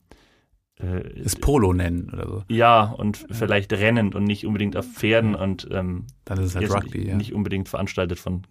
äh, 0.80 1.02
Es 1.24 1.36
Polo 1.36 1.74
nennen 1.74 2.10
oder 2.14 2.28
so. 2.28 2.44
ja, 2.50 2.84
und 2.84 3.18
vielleicht 3.32 3.74
rennend 3.74 4.16
und 4.16 4.24
nicht 4.24 4.46
unbedingt 4.46 4.78
auf 4.78 4.86
Pferden 4.86 5.36
und 5.36 5.68
ähm, 5.72 6.06
Dann 6.26 6.40
ist 6.40 6.48
es 6.48 6.56
halt 6.56 6.72
Rugby, 6.72 7.00
nicht, 7.00 7.08
ja. 7.08 7.16
nicht 7.16 7.34
unbedingt 7.34 7.70
veranstaltet 7.70 8.20
von 8.20 8.44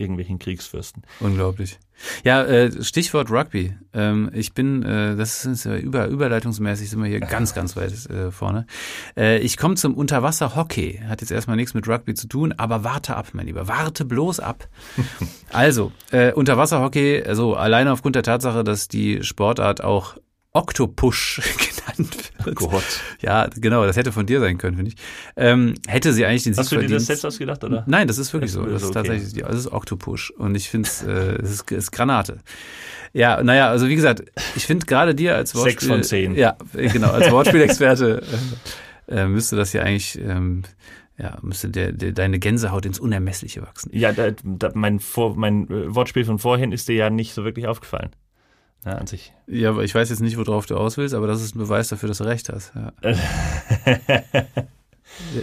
irgendwelchen 0.00 0.38
Kriegsfürsten. 0.38 1.02
Unglaublich. 1.20 1.78
Ja, 2.24 2.42
äh, 2.42 2.82
Stichwort 2.82 3.30
Rugby. 3.30 3.76
Ähm, 3.92 4.30
ich 4.32 4.54
bin, 4.54 4.82
äh, 4.82 5.14
das 5.14 5.44
ist 5.44 5.66
über, 5.66 6.06
überleitungsmäßig 6.06 6.88
sind 6.88 7.02
wir 7.02 7.08
hier 7.08 7.20
ganz, 7.20 7.54
ganz 7.54 7.76
weit 7.76 7.92
äh, 8.08 8.30
vorne. 8.30 8.66
Äh, 9.16 9.40
ich 9.40 9.58
komme 9.58 9.74
zum 9.74 9.94
Unterwasserhockey. 9.94 11.02
Hat 11.06 11.20
jetzt 11.20 11.30
erstmal 11.30 11.56
nichts 11.56 11.74
mit 11.74 11.86
Rugby 11.86 12.14
zu 12.14 12.26
tun, 12.26 12.54
aber 12.56 12.82
warte 12.82 13.14
ab, 13.14 13.28
mein 13.34 13.46
Lieber. 13.46 13.68
Warte 13.68 14.06
bloß 14.06 14.40
ab. 14.40 14.66
also, 15.52 15.92
äh, 16.10 16.32
Unterwasserhockey, 16.32 17.22
also 17.26 17.54
alleine 17.54 17.92
aufgrund 17.92 18.16
der 18.16 18.22
Tatsache, 18.22 18.64
dass 18.64 18.88
die 18.88 19.22
Sportart 19.22 19.84
auch 19.84 20.16
Octopush 20.52 21.40
genannt 21.96 22.32
wird. 22.44 22.60
Oh 22.62 22.68
Gott. 22.68 22.84
Ja, 23.20 23.48
genau, 23.54 23.84
das 23.86 23.96
hätte 23.96 24.10
von 24.10 24.26
dir 24.26 24.40
sein 24.40 24.58
können, 24.58 24.76
finde 24.76 24.92
ich. 24.92 24.96
Ähm, 25.36 25.74
hätte 25.86 26.12
sie 26.12 26.26
eigentlich 26.26 26.42
den 26.42 26.54
Sieg 26.54 26.60
Hast 26.60 26.72
du 26.72 26.76
dir 26.76 26.82
das 26.82 26.90
verdient. 26.90 27.06
selbst 27.06 27.24
ausgedacht, 27.26 27.62
oder? 27.64 27.84
Nein, 27.86 28.08
das 28.08 28.18
ist 28.18 28.32
wirklich 28.32 28.52
Das 28.52 28.60
so. 28.60 28.66
Das 28.66 28.82
ist 28.82 28.88
okay. 28.88 28.94
tatsächlich, 28.94 29.32
ja, 29.34 29.46
das 29.46 29.58
ist 29.58 29.72
Octopush. 29.72 30.30
Und 30.32 30.56
ich 30.56 30.68
finde 30.68 30.88
es, 30.88 31.02
äh, 31.02 31.36
es 31.42 31.50
ist, 31.50 31.70
ist 31.70 31.92
Granate. 31.92 32.38
Ja, 33.12 33.42
naja, 33.42 33.68
also 33.68 33.88
wie 33.88 33.96
gesagt, 33.96 34.24
ich 34.56 34.66
finde 34.66 34.86
gerade 34.86 35.14
dir 35.14 35.36
als 35.36 35.54
Wortspiel... 35.54 35.72
Sechs 35.72 35.86
von 35.86 36.02
zehn. 36.02 36.34
Ja, 36.34 36.56
genau, 36.72 37.10
als 37.10 37.30
Wortspielexperte 37.30 38.22
äh, 39.08 39.20
äh, 39.22 39.26
müsste 39.26 39.56
das 39.56 39.72
ja 39.72 39.82
eigentlich, 39.82 40.18
ähm, 40.20 40.62
ja, 41.18 41.36
müsste 41.42 41.68
der, 41.68 41.92
der, 41.92 42.12
deine 42.12 42.38
Gänsehaut 42.38 42.86
ins 42.86 42.98
Unermessliche 42.98 43.62
wachsen. 43.62 43.90
Ja, 43.92 44.12
da, 44.12 44.30
da, 44.42 44.70
mein, 44.74 45.00
Vor, 45.00 45.36
mein 45.36 45.68
äh, 45.68 45.94
Wortspiel 45.94 46.24
von 46.24 46.38
vorhin 46.38 46.72
ist 46.72 46.88
dir 46.88 46.94
ja 46.94 47.10
nicht 47.10 47.34
so 47.34 47.44
wirklich 47.44 47.66
aufgefallen. 47.66 48.10
Ja, 48.84 48.92
an 48.92 49.06
sich. 49.06 49.32
Ja, 49.46 49.70
aber 49.70 49.84
ich 49.84 49.94
weiß 49.94 50.08
jetzt 50.10 50.20
nicht, 50.20 50.36
worauf 50.38 50.66
du 50.66 50.76
aus 50.76 50.96
willst, 50.96 51.14
aber 51.14 51.26
das 51.26 51.42
ist 51.42 51.54
ein 51.54 51.58
Beweis 51.58 51.88
dafür, 51.88 52.08
dass 52.08 52.18
du 52.18 52.24
recht 52.24 52.48
hast. 52.48 52.72
Ja. 52.74 52.92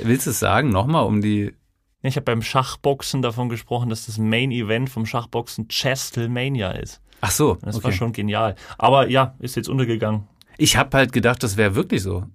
Willst 0.03 0.25
du 0.25 0.31
es 0.31 0.39
sagen, 0.39 0.69
nochmal, 0.69 1.05
um 1.05 1.21
die... 1.21 1.53
Ich 2.01 2.15
habe 2.15 2.25
beim 2.25 2.41
Schachboxen 2.41 3.21
davon 3.21 3.49
gesprochen, 3.49 3.89
dass 3.89 4.05
das 4.05 4.17
Main 4.17 4.51
Event 4.51 4.89
vom 4.89 5.05
Schachboxen 5.05 5.67
Chestelmania 5.67 6.71
ist. 6.71 7.01
Ach 7.21 7.31
so, 7.31 7.57
Das 7.61 7.75
okay. 7.75 7.85
war 7.85 7.91
schon 7.91 8.13
genial. 8.13 8.55
Aber 8.77 9.09
ja, 9.09 9.35
ist 9.39 9.55
jetzt 9.55 9.69
untergegangen. 9.69 10.27
Ich 10.57 10.77
habe 10.77 10.95
halt 10.97 11.11
gedacht, 11.11 11.43
das 11.43 11.57
wäre 11.57 11.75
wirklich 11.75 12.01
so. 12.01 12.25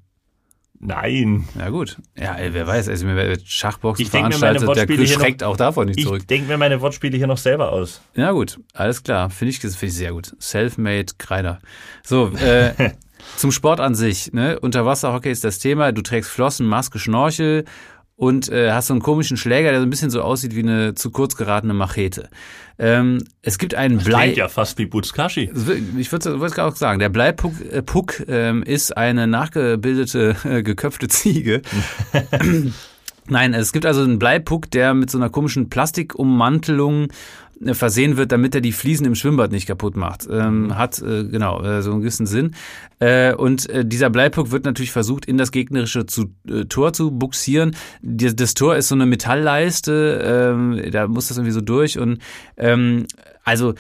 Nein. 0.85 1.49
Ja 1.57 1.71
gut. 1.71 1.97
Ja, 2.19 2.35
ey, 2.35 2.53
wer 2.55 2.67
weiß, 2.67 2.89
also 2.89 3.07
mir 3.07 3.15
wird 3.15 3.47
Schachboxen 3.47 4.05
Ich 4.05 4.11
veranstaltet, 4.11 4.69
der 4.77 5.07
schreckt 5.07 5.45
auch 5.45 5.57
davon 5.57 5.87
nicht 5.87 6.01
Ich 6.01 6.05
zurück. 6.05 6.27
denke 6.27 6.49
mir 6.49 6.59
meine 6.59 6.81
Wortspiele 6.81 7.17
hier 7.17 7.29
noch 7.29 7.39
selber 7.39 7.71
aus. 7.71 8.03
Ja 8.17 8.33
gut, 8.33 8.59
alles 8.75 9.05
klar, 9.05 9.31
finde 9.31 9.51
ich, 9.51 9.61
finde 9.61 9.87
ich 9.87 9.95
sehr 9.95 10.11
gut. 10.13 10.35
Self-made 10.41 11.13
Kreider. 11.19 11.61
So, 12.03 12.33
äh, 12.37 12.91
zum 13.37 13.53
Sport 13.53 13.79
an 13.79 13.95
sich. 13.95 14.33
Ne? 14.33 14.59
Unterwasserhockey 14.59 15.31
ist 15.31 15.45
das 15.45 15.61
Thema. 15.61 15.93
Du 15.93 16.03
trägst 16.03 16.31
Flossen, 16.31 16.67
Maske, 16.67 16.99
Schnorchel 16.99 17.65
und 18.17 18.49
äh, 18.51 18.73
hast 18.73 18.89
so 18.89 18.95
einen 18.95 19.03
komischen 19.03 19.37
Schläger, 19.37 19.71
der 19.71 19.81
so 19.81 19.87
ein 19.87 19.91
bisschen 19.91 20.11
so 20.11 20.23
aussieht 20.23 20.55
wie 20.55 20.63
eine 20.63 20.95
zu 20.95 21.11
kurz 21.11 21.37
geratene 21.37 21.75
Machete. 21.75 22.29
Ähm, 22.79 23.25
es 23.43 23.59
gibt 23.59 23.75
einen 23.75 23.99
Blei. 23.99 24.25
Klingt 24.25 24.39
ja 24.39 24.49
fast 24.49 24.79
wie 24.79 24.87
Butskashi. 24.87 25.51
Ich 25.99 26.13
würde 26.13 26.31
es 26.31 26.59
auch 26.59 26.77
sagen, 26.77 26.99
der 26.99 27.09
Bleipuck 27.09 27.55
äh, 27.71 27.83
Puck, 27.83 28.23
ähm, 28.29 28.63
ist 28.63 28.97
eine 28.97 29.27
nachgebildete, 29.27 30.37
äh, 30.45 30.63
geköpfte 30.63 31.09
Ziege. 31.09 31.63
Nein, 33.29 33.55
es 33.55 33.73
gibt 33.73 33.87
also 33.87 34.03
einen 34.03 34.19
Bleipuck, 34.19 34.71
der 34.71 34.95
mit 34.95 35.11
so 35.11 35.17
einer 35.17 35.31
komischen 35.31 35.71
Plastikummantelung 35.71 37.09
versehen 37.73 38.17
wird, 38.17 38.33
damit 38.33 38.55
er 38.55 38.61
die 38.61 38.73
Fliesen 38.73 39.07
im 39.07 39.15
Schwimmbad 39.15 39.53
nicht 39.53 39.67
kaputt 39.67 39.97
macht. 39.97 40.27
Ähm, 40.31 40.77
hat, 40.77 41.01
äh, 41.01 41.25
genau, 41.25 41.63
äh, 41.63 41.83
so 41.83 41.93
einen 41.93 42.01
gewissen 42.01 42.27
Sinn. 42.27 42.55
Äh, 42.99 43.35
und 43.35 43.69
äh, 43.69 43.85
dieser 43.85 44.11
Bleipuck 44.11 44.51
wird 44.51 44.65
natürlich 44.65 44.93
versucht, 44.93 45.27
in 45.27 45.39
das 45.39 45.53
gegnerische 45.53 46.07
zu, 46.07 46.35
äh, 46.49 46.65
Tor 46.65 46.93
zu 46.93 47.11
buxieren. 47.11 47.77
Die, 48.01 48.35
das 48.35 48.55
Tor 48.55 48.77
ist 48.77 48.89
so 48.89 48.95
eine 48.95 49.07
Metallleiste, 49.07 50.23
ähm, 50.25 50.91
da 50.91 51.09
muss 51.09 51.29
das 51.29 51.37
irgendwie 51.37 51.53
so 51.53 51.61
durch. 51.61 51.99
Und 51.99 52.19
ähm, 52.57 53.07
also 53.45 53.75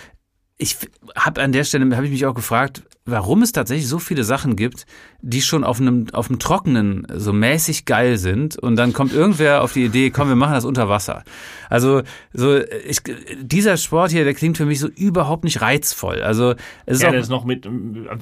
ich 0.58 0.76
habe 1.16 1.42
an 1.42 1.52
der 1.52 1.64
Stelle 1.64 1.94
habe 1.96 2.06
ich 2.06 2.12
mich 2.12 2.26
auch 2.26 2.34
gefragt, 2.34 2.82
warum 3.04 3.42
es 3.42 3.50
tatsächlich 3.50 3.88
so 3.88 3.98
viele 3.98 4.22
Sachen 4.22 4.54
gibt, 4.54 4.86
die 5.22 5.42
schon 5.42 5.64
auf 5.64 5.80
einem 5.80 6.06
auf 6.12 6.28
dem 6.28 6.38
Trockenen 6.38 7.06
so 7.14 7.32
mäßig 7.32 7.84
geil 7.84 8.16
sind 8.16 8.56
und 8.56 8.76
dann 8.76 8.92
kommt 8.92 9.12
irgendwer 9.12 9.62
auf 9.62 9.72
die 9.72 9.84
Idee, 9.84 10.10
komm, 10.10 10.28
wir 10.28 10.36
machen 10.36 10.52
das 10.54 10.64
unter 10.64 10.88
Wasser. 10.88 11.24
Also 11.68 12.02
so 12.32 12.58
ich, 12.58 12.98
dieser 13.40 13.76
Sport 13.76 14.12
hier, 14.12 14.22
der 14.24 14.34
klingt 14.34 14.56
für 14.56 14.66
mich 14.66 14.78
so 14.78 14.86
überhaupt 14.88 15.42
nicht 15.42 15.60
reizvoll. 15.62 16.22
Also 16.22 16.54
es 16.86 16.96
ist 16.98 17.02
Ja, 17.02 17.08
auch 17.08 17.12
das 17.12 17.22
ist 17.24 17.30
noch 17.30 17.44
mit, 17.44 17.68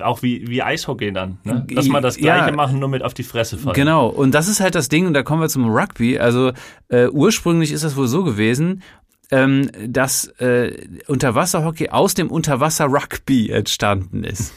auch 0.00 0.22
wie, 0.22 0.48
wie 0.48 0.62
Eishockey 0.62 1.12
dann. 1.12 1.38
Ne? 1.44 1.66
Dass 1.74 1.88
man 1.88 2.02
das 2.02 2.18
Ja. 2.18 2.36
Gleiche 2.36 2.56
machen, 2.56 2.78
nur 2.78 2.88
mit 2.88 3.02
auf 3.02 3.12
die 3.12 3.22
Fresse 3.22 3.58
fallen. 3.58 3.74
Genau, 3.74 4.08
und 4.08 4.32
das 4.34 4.48
ist 4.48 4.60
halt 4.60 4.74
das 4.74 4.88
Ding, 4.88 5.06
und 5.06 5.12
da 5.14 5.22
kommen 5.22 5.42
wir 5.42 5.48
zum 5.48 5.68
Rugby. 5.70 6.18
Also 6.18 6.52
äh, 6.88 7.08
ursprünglich 7.08 7.72
ist 7.72 7.84
das 7.84 7.96
wohl 7.96 8.08
so 8.08 8.24
gewesen, 8.24 8.82
ähm, 9.30 9.70
dass 9.86 10.26
äh, 10.38 10.72
Unterwasserhockey 11.06 11.90
aus 11.90 12.14
dem 12.14 12.30
Unterwasser-Rugby 12.30 13.50
entstanden 13.50 14.24
ist. 14.24 14.52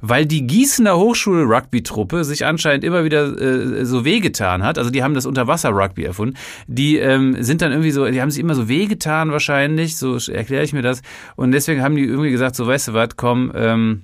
Weil 0.00 0.26
die 0.26 0.46
Gießener 0.46 0.96
Hochschul-Rugby-Truppe 0.96 2.24
sich 2.24 2.44
anscheinend 2.44 2.84
immer 2.84 3.04
wieder 3.04 3.40
äh, 3.40 3.84
so 3.84 4.04
wehgetan 4.04 4.62
hat. 4.62 4.78
Also 4.78 4.90
die 4.90 5.02
haben 5.02 5.14
das 5.14 5.26
Unterwasser-Rugby 5.26 6.04
erfunden. 6.04 6.36
Die 6.66 6.96
ähm, 6.98 7.42
sind 7.42 7.62
dann 7.62 7.72
irgendwie 7.72 7.92
so, 7.92 8.04
die 8.06 8.20
haben 8.20 8.30
sich 8.30 8.40
immer 8.40 8.54
so 8.54 8.68
wehgetan 8.68 9.30
wahrscheinlich, 9.30 9.96
so 9.96 10.16
erkläre 10.30 10.64
ich 10.64 10.72
mir 10.72 10.82
das. 10.82 11.02
Und 11.36 11.52
deswegen 11.52 11.82
haben 11.82 11.96
die 11.96 12.04
irgendwie 12.04 12.30
gesagt, 12.30 12.56
so 12.56 12.66
weißt 12.66 12.88
du 12.88 12.94
was, 12.94 13.10
komm, 13.16 13.52
ähm, 13.54 14.02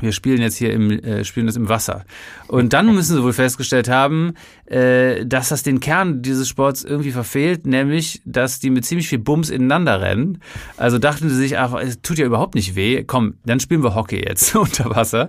wir 0.00 0.12
spielen 0.12 0.40
jetzt 0.40 0.56
hier 0.56 0.72
im, 0.72 0.90
äh, 0.90 1.22
spielen 1.22 1.46
das 1.46 1.56
im 1.56 1.68
Wasser. 1.68 2.06
Und 2.48 2.72
dann 2.72 2.94
müssen 2.94 3.14
sie 3.14 3.22
wohl 3.22 3.34
festgestellt 3.34 3.90
haben, 3.90 4.34
äh, 4.64 5.26
dass 5.26 5.50
das 5.50 5.62
den 5.62 5.80
Kern 5.80 6.22
dieses 6.22 6.48
Sports 6.48 6.82
irgendwie 6.82 7.10
verfehlt, 7.10 7.66
nämlich, 7.66 8.22
dass 8.24 8.58
die 8.58 8.70
mit 8.70 8.86
ziemlich 8.86 9.08
viel 9.08 9.18
Bums 9.18 9.50
ineinander 9.50 10.00
rennen. 10.00 10.38
Also 10.78 10.98
dachten 10.98 11.28
sie 11.28 11.36
sich, 11.36 11.58
ach, 11.58 11.74
es 11.74 12.00
tut 12.00 12.18
ja 12.18 12.24
überhaupt 12.24 12.54
nicht 12.54 12.74
weh. 12.74 13.04
Komm, 13.04 13.34
dann 13.44 13.60
spielen 13.60 13.82
wir 13.82 13.94
Hockey 13.94 14.24
jetzt 14.26 14.56
unter 14.56 14.88
Wasser. 14.88 15.28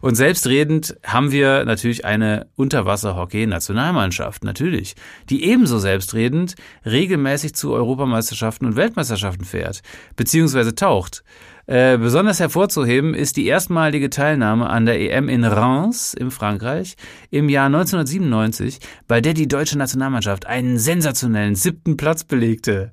Und 0.00 0.14
selbstredend 0.14 0.96
haben 1.04 1.30
wir 1.30 1.66
natürlich 1.66 2.06
eine 2.06 2.46
Unterwasser-Hockey-Nationalmannschaft, 2.56 4.42
natürlich, 4.42 4.96
die 5.28 5.44
ebenso 5.44 5.78
selbstredend 5.78 6.54
regelmäßig 6.86 7.54
zu 7.54 7.72
Europameisterschaften 7.72 8.66
und 8.66 8.76
Weltmeisterschaften 8.76 9.44
fährt, 9.44 9.82
beziehungsweise 10.16 10.74
taucht. 10.74 11.24
Äh, 11.68 11.98
besonders 11.98 12.40
hervorzuheben 12.40 13.12
ist 13.12 13.36
die 13.36 13.46
erstmalige 13.46 14.08
Teilnahme 14.08 14.70
an 14.70 14.86
der 14.86 14.98
EM 14.98 15.28
in 15.28 15.44
Reims 15.44 16.14
in 16.14 16.30
Frankreich 16.30 16.96
im 17.30 17.50
Jahr 17.50 17.66
1997, 17.66 18.78
bei 19.06 19.20
der 19.20 19.34
die 19.34 19.48
deutsche 19.48 19.76
Nationalmannschaft 19.76 20.46
einen 20.46 20.78
sensationellen 20.78 21.56
siebten 21.56 21.98
Platz 21.98 22.24
belegte. 22.24 22.92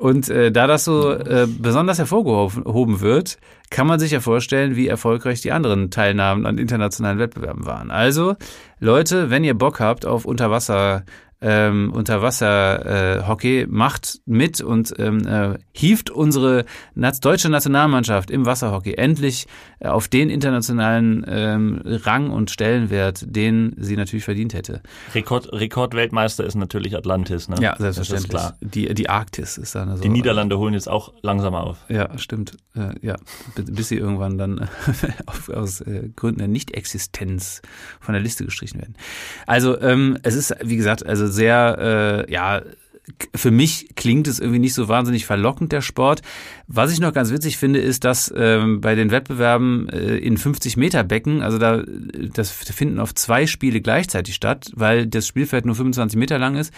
Und 0.00 0.28
äh, 0.28 0.50
da 0.50 0.66
das 0.66 0.86
so 0.86 1.12
äh, 1.12 1.46
besonders 1.46 1.98
hervorgehoben 1.98 3.00
wird, 3.00 3.38
kann 3.70 3.86
man 3.86 4.00
sich 4.00 4.10
ja 4.10 4.18
vorstellen, 4.18 4.74
wie 4.74 4.88
erfolgreich 4.88 5.40
die 5.40 5.52
anderen 5.52 5.92
Teilnahmen 5.92 6.46
an 6.46 6.58
internationalen 6.58 7.20
Wettbewerben 7.20 7.64
waren. 7.64 7.92
Also, 7.92 8.34
Leute, 8.80 9.30
wenn 9.30 9.44
ihr 9.44 9.54
Bock 9.54 9.78
habt 9.78 10.04
auf 10.04 10.24
Unterwasser 10.24 11.04
ähm, 11.40 11.92
Unterwasser 11.92 13.18
äh, 13.18 13.66
macht 13.66 14.20
mit 14.26 14.60
und 14.60 14.94
ähm, 14.98 15.26
äh, 15.26 15.58
hieft 15.72 16.10
unsere 16.10 16.64
deutsche 17.22 17.48
Nationalmannschaft 17.48 18.30
im 18.30 18.44
Wasserhockey 18.44 18.94
endlich 18.94 19.46
äh, 19.78 19.88
auf 19.88 20.08
den 20.08 20.28
internationalen 20.28 21.24
ähm, 21.26 21.80
Rang 21.84 22.30
und 22.30 22.50
Stellenwert, 22.50 23.24
den 23.26 23.74
sie 23.78 23.96
natürlich 23.96 24.24
verdient 24.24 24.54
hätte. 24.54 24.82
Rekord, 25.14 25.52
Rekordweltmeister 25.52 26.44
ist 26.44 26.56
natürlich 26.56 26.96
Atlantis. 26.96 27.48
Ne? 27.48 27.56
Ja, 27.60 27.72
Das 27.72 27.96
selbstverständlich. 27.96 28.24
ist 28.24 28.30
klar. 28.30 28.58
Die, 28.60 28.94
die 28.94 29.08
Arktis 29.08 29.56
ist 29.56 29.74
dann 29.74 29.96
so. 29.96 30.02
Die 30.02 30.08
Niederlande 30.08 30.58
holen 30.58 30.74
jetzt 30.74 30.88
auch 30.88 31.12
langsam 31.22 31.54
auf. 31.54 31.78
Ja, 31.88 32.18
stimmt. 32.18 32.56
Äh, 32.76 32.94
ja, 33.00 33.16
bis 33.56 33.88
sie 33.88 33.96
irgendwann 33.96 34.36
dann 34.36 34.58
äh, 35.48 35.52
aus 35.52 35.80
äh, 35.80 36.10
Gründen 36.14 36.38
der 36.40 36.48
Nicht-Existenz 36.48 37.62
von 38.00 38.12
der 38.12 38.22
Liste 38.22 38.44
gestrichen 38.44 38.80
werden. 38.80 38.94
Also 39.46 39.80
ähm, 39.80 40.18
es 40.22 40.34
ist, 40.34 40.54
wie 40.62 40.76
gesagt, 40.76 41.04
also 41.06 41.29
sehr, 41.30 42.26
äh, 42.28 42.32
ja, 42.32 42.62
für 43.34 43.50
mich 43.50 43.94
klingt 43.96 44.28
es 44.28 44.38
irgendwie 44.38 44.58
nicht 44.58 44.74
so 44.74 44.88
wahnsinnig 44.88 45.26
verlockend, 45.26 45.72
der 45.72 45.80
Sport. 45.80 46.22
Was 46.66 46.92
ich 46.92 47.00
noch 47.00 47.12
ganz 47.12 47.30
witzig 47.30 47.56
finde, 47.56 47.80
ist, 47.80 48.04
dass 48.04 48.32
ähm, 48.36 48.80
bei 48.80 48.94
den 48.94 49.10
Wettbewerben 49.10 49.88
äh, 49.88 50.16
in 50.16 50.36
50 50.36 50.76
Meter 50.76 51.02
Becken, 51.04 51.42
also 51.42 51.58
da, 51.58 51.82
das 52.34 52.50
finden 52.50 52.98
auf 52.98 53.14
zwei 53.14 53.46
Spiele 53.46 53.80
gleichzeitig 53.80 54.34
statt, 54.34 54.70
weil 54.74 55.06
das 55.06 55.26
Spielfeld 55.26 55.66
nur 55.66 55.74
25 55.74 56.18
Meter 56.18 56.38
lang 56.38 56.56
ist. 56.56 56.72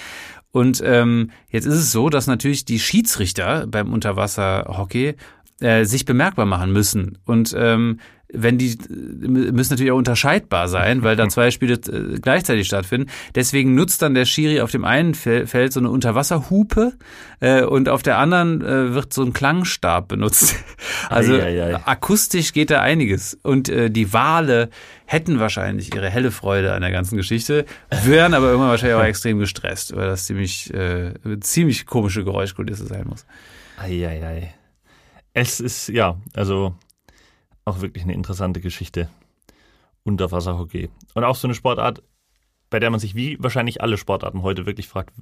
Und 0.51 0.83
ähm, 0.85 1.31
jetzt 1.49 1.67
ist 1.67 1.75
es 1.75 1.93
so, 1.93 2.09
dass 2.09 2.27
natürlich 2.27 2.65
die 2.65 2.79
Schiedsrichter 2.79 3.67
beim 3.67 3.93
Unterwasserhockey 3.93 5.15
äh, 5.61 5.85
sich 5.85 6.05
bemerkbar 6.05 6.47
machen 6.47 6.73
müssen. 6.73 7.19
Und 7.25 7.55
ähm, 7.57 8.01
wenn 8.35 8.59
die 8.59 8.77
müssen 8.89 9.73
natürlich 9.73 9.93
auch 9.93 9.97
unterscheidbar 9.99 10.69
sein, 10.69 11.03
weil 11.03 11.17
da 11.17 11.29
zwei 11.31 11.51
Spiele 11.51 11.75
äh, 11.75 12.19
gleichzeitig 12.21 12.67
stattfinden. 12.67 13.11
Deswegen 13.35 13.75
nutzt 13.75 14.03
dann 14.03 14.15
der 14.15 14.25
Schiri 14.25 14.61
auf 14.61 14.71
dem 14.71 14.85
einen 14.85 15.15
Fel- 15.15 15.47
Feld 15.47 15.73
so 15.73 15.81
eine 15.81 15.91
Unterwasserhupe 15.91 16.95
äh, 17.41 17.63
und 17.63 17.89
auf 17.89 18.03
der 18.03 18.19
anderen 18.19 18.63
äh, 18.63 18.95
wird 18.95 19.13
so 19.13 19.23
ein 19.23 19.33
Klangstab 19.33 20.09
benutzt. 20.09 20.55
Also 21.09 21.35
Eieiei. 21.35 21.77
akustisch 21.85 22.53
geht 22.53 22.71
da 22.71 22.81
einiges. 22.81 23.39
Und 23.43 23.69
äh, 23.69 23.91
die 23.91 24.13
Wale 24.13 24.71
hätten 25.05 25.41
wahrscheinlich 25.41 25.95
ihre 25.95 26.09
helle 26.09 26.31
Freude 26.31 26.73
an 26.73 26.81
der 26.81 26.91
ganzen 26.91 27.17
Geschichte, 27.17 27.67
wären 28.05 28.33
aber 28.35 28.47
irgendwann 28.47 28.71
wahrscheinlich 28.71 28.97
auch 28.97 29.05
extrem 29.05 29.39
gestresst, 29.39 29.95
weil 29.97 30.07
das 30.09 30.25
ziemlich 30.27 30.73
äh, 30.73 31.13
ziemlich 31.41 31.87
komische 31.87 32.25
Geräuschkulisse 32.25 32.87
sein 32.87 33.05
muss. 33.09 33.27
Eieiei. 33.77 34.55
Es 35.35 35.61
ist, 35.61 35.89
ja, 35.89 36.17
also 36.35 36.75
auch 37.65 37.81
wirklich 37.81 38.05
eine 38.05 38.15
interessante 38.15 38.61
Geschichte. 38.61 39.09
Unterwasserhockey. 40.05 40.91
Und 41.15 41.25
auch 41.25 41.37
so 41.37 41.47
eine 41.47 41.55
Sportart, 41.55 42.03
bei 42.71 42.81
der 42.81 42.91
man 42.91 42.99
sich 42.99 43.15
wie 43.15 43.37
wahrscheinlich 43.41 43.83
alle 43.83 43.97
Sportarten 43.99 44.43
heute 44.43 44.67
wirklich 44.67 44.89
fragt, 44.89 45.15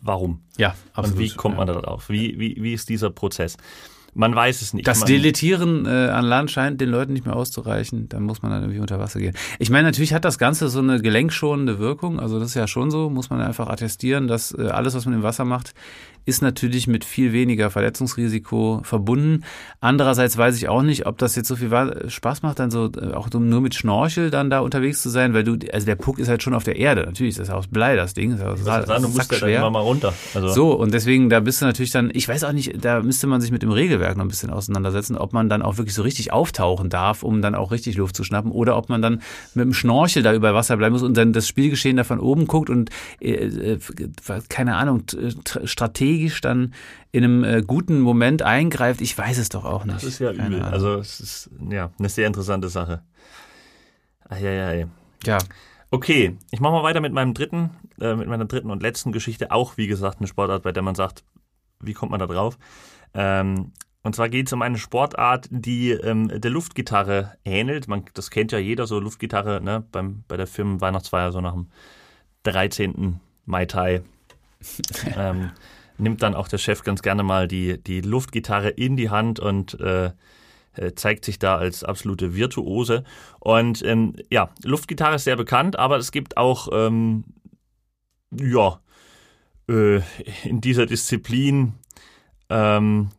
warum? 0.00 0.42
Ja, 0.58 0.74
absolut. 0.92 1.18
Und 1.18 1.24
wie 1.24 1.30
kommt 1.30 1.56
man 1.56 1.66
da 1.66 1.74
drauf? 1.74 2.08
Wie, 2.08 2.38
wie, 2.38 2.62
wie 2.62 2.72
ist 2.72 2.88
dieser 2.88 3.10
Prozess? 3.10 3.56
Man 4.16 4.34
weiß 4.34 4.62
es 4.62 4.72
nicht. 4.72 4.88
Das 4.88 5.00
man, 5.00 5.08
Deletieren 5.08 5.84
äh, 5.84 5.88
an 6.08 6.24
Land 6.24 6.50
scheint 6.50 6.80
den 6.80 6.88
Leuten 6.88 7.12
nicht 7.12 7.26
mehr 7.26 7.36
auszureichen. 7.36 8.08
Dann 8.08 8.22
muss 8.22 8.40
man 8.40 8.50
dann 8.50 8.62
irgendwie 8.62 8.80
unter 8.80 8.98
Wasser 8.98 9.20
gehen. 9.20 9.34
Ich 9.58 9.68
meine, 9.68 9.88
natürlich 9.88 10.14
hat 10.14 10.24
das 10.24 10.38
Ganze 10.38 10.70
so 10.70 10.78
eine 10.78 11.02
gelenkschonende 11.02 11.78
Wirkung. 11.78 12.18
Also 12.18 12.38
das 12.40 12.48
ist 12.48 12.54
ja 12.54 12.66
schon 12.66 12.90
so, 12.90 13.10
muss 13.10 13.28
man 13.28 13.42
einfach 13.42 13.68
attestieren, 13.68 14.26
dass 14.26 14.52
äh, 14.56 14.68
alles, 14.68 14.94
was 14.94 15.04
man 15.04 15.14
im 15.14 15.22
Wasser 15.22 15.44
macht, 15.44 15.74
ist 16.26 16.42
natürlich 16.42 16.88
mit 16.88 17.04
viel 17.04 17.32
weniger 17.32 17.70
Verletzungsrisiko 17.70 18.80
verbunden. 18.82 19.44
Andererseits 19.80 20.36
weiß 20.36 20.56
ich 20.56 20.68
auch 20.68 20.82
nicht, 20.82 21.06
ob 21.06 21.18
das 21.18 21.36
jetzt 21.36 21.46
so 21.46 21.54
viel 21.54 21.70
Spaß 22.08 22.42
macht, 22.42 22.58
dann 22.58 22.70
so 22.70 22.90
äh, 23.00 23.12
auch 23.12 23.30
nur 23.30 23.60
mit 23.60 23.76
Schnorchel 23.76 24.30
dann 24.30 24.50
da 24.50 24.58
unterwegs 24.58 25.02
zu 25.02 25.08
sein, 25.08 25.34
weil 25.34 25.44
du, 25.44 25.56
also 25.72 25.86
der 25.86 25.94
Puck 25.94 26.18
ist 26.18 26.28
halt 26.28 26.42
schon 26.42 26.54
auf 26.54 26.64
der 26.64 26.76
Erde. 26.76 27.02
Natürlich 27.02 27.30
ist 27.30 27.38
das 27.38 27.50
aus 27.50 27.68
Blei, 27.68 27.94
das 27.94 28.12
Ding. 28.12 28.36
Das 28.36 28.60
ist 28.60 28.66
also, 28.66 29.06
du 29.06 29.08
musst 29.08 29.40
dann 29.40 29.48
immer 29.48 29.70
mal 29.70 29.80
runter. 29.80 30.12
Also. 30.34 30.48
So, 30.48 30.72
und 30.72 30.92
deswegen, 30.92 31.30
da 31.30 31.38
bist 31.38 31.62
du 31.62 31.66
natürlich 31.66 31.92
dann, 31.92 32.10
ich 32.12 32.26
weiß 32.28 32.42
auch 32.42 32.52
nicht, 32.52 32.84
da 32.84 33.02
müsste 33.02 33.28
man 33.28 33.40
sich 33.40 33.52
mit 33.52 33.62
dem 33.62 33.70
Regelwerk 33.70 34.05
noch 34.14 34.24
ein 34.24 34.28
bisschen 34.28 34.50
auseinandersetzen, 34.50 35.16
ob 35.16 35.32
man 35.32 35.48
dann 35.48 35.62
auch 35.62 35.78
wirklich 35.78 35.94
so 35.94 36.02
richtig 36.02 36.32
auftauchen 36.32 36.88
darf, 36.90 37.22
um 37.22 37.42
dann 37.42 37.54
auch 37.54 37.72
richtig 37.72 37.96
Luft 37.96 38.14
zu 38.14 38.22
schnappen, 38.22 38.52
oder 38.52 38.76
ob 38.76 38.88
man 38.88 39.02
dann 39.02 39.22
mit 39.54 39.64
dem 39.64 39.74
Schnorchel 39.74 40.22
da 40.22 40.32
über 40.32 40.54
Wasser 40.54 40.76
bleiben 40.76 40.92
muss 40.92 41.02
und 41.02 41.16
dann 41.16 41.32
das 41.32 41.48
Spielgeschehen 41.48 41.96
da 41.96 42.04
von 42.04 42.20
oben 42.20 42.46
guckt 42.46 42.70
und 42.70 42.90
äh, 43.20 43.32
äh 43.32 43.78
keine 44.48 44.76
Ahnung, 44.76 45.02
strategisch 45.64 46.40
dann 46.40 46.74
in 47.12 47.24
einem 47.24 47.44
äh, 47.44 47.62
guten 47.62 48.00
Moment 48.00 48.42
eingreift. 48.42 49.00
Ich 49.00 49.16
weiß 49.16 49.38
es 49.38 49.48
doch 49.48 49.64
auch 49.64 49.84
nicht. 49.84 49.96
Das 49.96 50.04
ist 50.04 50.18
ja 50.18 50.32
übel. 50.32 50.62
Also 50.62 50.94
es 50.94 51.20
ist 51.20 51.50
ja 51.70 51.90
eine 51.98 52.08
sehr 52.08 52.26
interessante 52.26 52.68
Sache. 52.68 53.02
Eieiei. 54.28 54.86
Ja. 55.24 55.38
Okay, 55.90 56.36
ich 56.50 56.60
mache 56.60 56.72
mal 56.72 56.82
weiter 56.82 57.00
mit 57.00 57.12
meinem 57.12 57.32
dritten, 57.32 57.70
äh, 58.00 58.14
mit 58.14 58.28
meiner 58.28 58.44
dritten 58.44 58.70
und 58.70 58.82
letzten 58.82 59.12
Geschichte. 59.12 59.50
Auch 59.50 59.76
wie 59.76 59.86
gesagt 59.86 60.18
eine 60.18 60.26
Sportart, 60.26 60.62
bei 60.62 60.72
der 60.72 60.82
man 60.82 60.94
sagt, 60.94 61.24
wie 61.80 61.92
kommt 61.92 62.10
man 62.10 62.20
da 62.20 62.26
drauf? 62.26 62.58
Ähm, 63.14 63.72
und 64.06 64.14
zwar 64.14 64.28
geht 64.28 64.46
es 64.46 64.52
um 64.52 64.62
eine 64.62 64.78
Sportart, 64.78 65.48
die 65.50 65.90
ähm, 65.90 66.28
der 66.28 66.52
Luftgitarre 66.52 67.32
ähnelt. 67.44 67.88
Man, 67.88 68.04
das 68.14 68.30
kennt 68.30 68.52
ja 68.52 68.58
jeder, 68.58 68.86
so 68.86 69.00
Luftgitarre, 69.00 69.60
ne? 69.60 69.84
Beim, 69.90 70.22
bei 70.28 70.36
der 70.36 70.46
Firmenweihnachtsfeier, 70.46 71.32
so 71.32 71.40
nach 71.40 71.54
dem 71.54 71.66
13. 72.44 73.18
Mai 73.46 73.66
Tai. 73.66 74.04
ähm, 75.16 75.50
nimmt 75.98 76.22
dann 76.22 76.36
auch 76.36 76.46
der 76.46 76.58
Chef 76.58 76.84
ganz 76.84 77.02
gerne 77.02 77.24
mal 77.24 77.48
die, 77.48 77.82
die 77.82 78.00
Luftgitarre 78.00 78.68
in 78.68 78.96
die 78.96 79.10
Hand 79.10 79.40
und 79.40 79.80
äh, 79.80 80.12
äh, 80.76 80.94
zeigt 80.94 81.24
sich 81.24 81.40
da 81.40 81.56
als 81.56 81.82
absolute 81.82 82.36
Virtuose. 82.36 83.02
Und 83.40 83.84
ähm, 83.84 84.14
ja, 84.30 84.50
Luftgitarre 84.62 85.16
ist 85.16 85.24
sehr 85.24 85.34
bekannt, 85.34 85.80
aber 85.80 85.96
es 85.96 86.12
gibt 86.12 86.36
auch, 86.36 86.68
ähm, 86.70 87.24
ja, 88.30 88.78
äh, 89.68 90.00
in 90.44 90.60
dieser 90.60 90.86
Disziplin 90.86 91.72
ähm, 92.48 93.10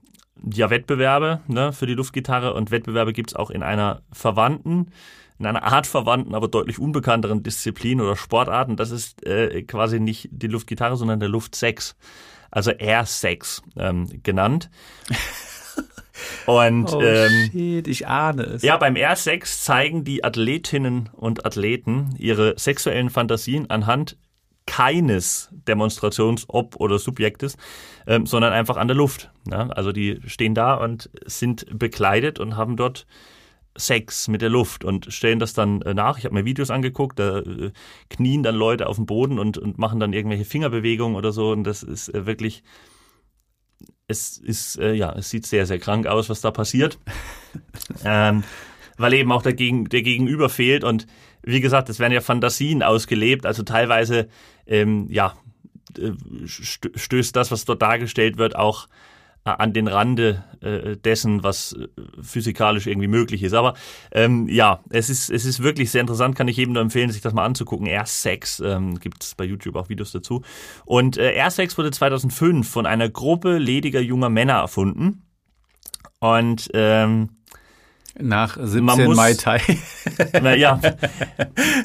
ja 0.54 0.69
Wettbewerbe 0.69 1.41
ne, 1.47 1.73
für 1.73 1.86
die 1.86 1.93
Luftgitarre 1.93 2.54
und 2.54 2.71
Wettbewerbe 2.71 3.13
gibt 3.13 3.32
es 3.32 3.36
auch 3.36 3.50
in 3.50 3.63
einer 3.63 4.02
verwandten, 4.12 4.91
in 5.39 5.45
einer 5.45 5.63
Art 5.63 5.88
verwandten, 5.88 6.34
aber 6.34 6.47
deutlich 6.47 6.80
unbekannteren 6.80 7.43
Disziplin 7.43 8.02
oder 8.02 8.15
Sportarten. 8.15 8.76
Das 8.76 8.91
ist 8.91 9.26
äh, 9.26 9.63
quasi 9.63 10.00
nicht 10.00 10.30
die 10.32 10.47
Luftgitarre, 10.47 10.97
sondern 10.97 11.19
der 11.19 11.30
Luftsex 11.30 11.95
also 12.52 12.71
Air 12.71 13.06
Sex 13.06 13.62
ähm, 13.78 14.08
genannt. 14.23 14.69
Und 16.45 16.91
oh, 16.93 17.02
ähm, 17.02 17.50
shit, 17.52 17.88
ich 17.88 18.08
ahne 18.08 18.43
es. 18.43 18.63
Ja, 18.63 18.78
beim 18.78 18.95
Air 18.95 19.15
Sex 19.15 19.63
zeigen 19.63 20.04
die 20.04 20.23
Athletinnen 20.23 21.10
und 21.13 21.45
Athleten 21.45 22.15
ihre 22.17 22.58
sexuellen 22.58 23.12
Fantasien 23.12 23.69
anhand 23.69 24.17
keines 24.67 25.49
Demonstrations-, 25.51 26.45
Ob- 26.47 26.75
oder 26.75 26.99
Subjektes, 26.99 27.58
ähm, 28.06 28.27
sondern 28.27 28.53
einfach 28.53 28.77
an 28.77 28.88
der 28.88 28.95
Luft. 28.95 29.32
Ja? 29.49 29.69
Also 29.69 29.91
die 29.91 30.19
stehen 30.27 30.53
da 30.53 30.75
und 30.75 31.10
sind 31.25 31.65
bekleidet 31.80 32.39
und 32.39 32.56
haben 32.56 32.77
dort 32.77 33.08
Sex 33.75 34.27
mit 34.27 34.41
der 34.41 34.49
Luft 34.49 34.84
und 34.84 35.12
stellen 35.13 35.39
das 35.39 35.53
dann 35.53 35.82
äh, 35.84 35.93
nach. 35.93 36.17
Ich 36.17 36.25
habe 36.25 36.36
mir 36.36 36.45
Videos 36.45 36.69
angeguckt, 36.69 37.19
da 37.19 37.39
äh, 37.39 37.71
knien 38.10 38.43
dann 38.43 38.56
Leute 38.56 38.88
auf 38.88 38.97
dem 38.97 39.06
Boden 39.06 39.39
und, 39.39 39.58
und 39.58 39.77
machen 39.77 39.99
dann 39.99 40.13
irgendwelche 40.13 40.45
Fingerbewegungen 40.45 41.15
oder 41.15 41.32
so. 41.32 41.51
Und 41.51 41.63
das 41.63 41.84
ist 41.84 42.13
äh, 42.13 42.25
wirklich, 42.25 42.63
es 44.08 44.38
ist, 44.38 44.80
äh, 44.80 44.93
ja, 44.93 45.13
es 45.13 45.30
sieht 45.30 45.45
sehr, 45.45 45.65
sehr 45.65 45.80
krank 45.80 46.08
aus, 46.08 46.30
was 46.30 46.41
da 46.41 46.51
passiert. 46.51 46.97
ähm, 48.03 48.43
weil 48.98 49.14
eben 49.14 49.32
auch 49.32 49.44
der, 49.44 49.54
Gegen, 49.54 49.86
der 49.86 50.02
Gegenüber 50.02 50.50
fehlt. 50.50 50.84
Und 50.84 51.08
wie 51.44 51.62
gesagt, 51.62 51.90
es 51.90 52.00
werden 52.00 52.14
ja 52.14 52.22
Fantasien 52.22 52.84
ausgelebt. 52.84 53.46
Also 53.46 53.64
teilweise, 53.64 54.28
ähm, 54.66 55.08
ja, 55.10 55.34
äh, 55.98 56.12
stößt 56.46 57.36
das, 57.36 57.52
was 57.52 57.66
dort 57.66 57.82
dargestellt 57.82 58.38
wird, 58.38 58.56
auch 58.56 58.88
an 59.48 59.74
den 59.74 59.88
Rande 59.88 60.44
äh, 60.62 60.98
dessen, 60.98 61.44
was 61.44 61.74
äh, 61.74 61.88
physikalisch 62.22 62.88
irgendwie 62.88 63.08
möglich 63.08 63.44
ist. 63.44 63.54
Aber 63.54 63.76
ähm, 64.12 64.48
ja, 64.50 64.82
es 64.90 65.10
ist, 65.10 65.30
es 65.30 65.46
ist 65.46 65.64
wirklich 65.64 65.90
sehr 65.92 66.02
interessant, 66.02 66.36
kann 66.36 66.48
ich 66.48 66.58
jedem 66.58 66.74
nur 66.74 66.82
empfehlen, 66.82 67.12
sich 67.12 67.22
das 67.22 67.34
mal 67.34 67.46
anzugucken. 67.46 67.88
Air 67.88 68.06
Sex, 68.06 68.60
ähm, 68.60 69.00
gibt 69.00 69.24
es 69.24 69.36
bei 69.36 69.46
YouTube 69.46 69.76
auch 69.76 69.90
Videos 69.90 70.12
dazu. 70.12 70.44
Und 70.86 71.18
äh, 71.18 71.34
Air 71.34 71.52
Sex 71.52 71.78
wurde 71.78 71.92
2005 71.92 72.70
von 72.70 72.86
einer 72.86 73.10
Gruppe 73.10 73.58
lediger 73.58 74.02
junger 74.02 74.30
Männer 74.30 74.56
erfunden. 74.56 75.24
Und 76.20 76.70
ähm, 76.74 77.30
nach 78.19 78.58
17 78.60 79.06
muss, 79.06 79.15
Mai 79.15 79.34
Tai. 79.34 79.62
ja, 80.58 80.80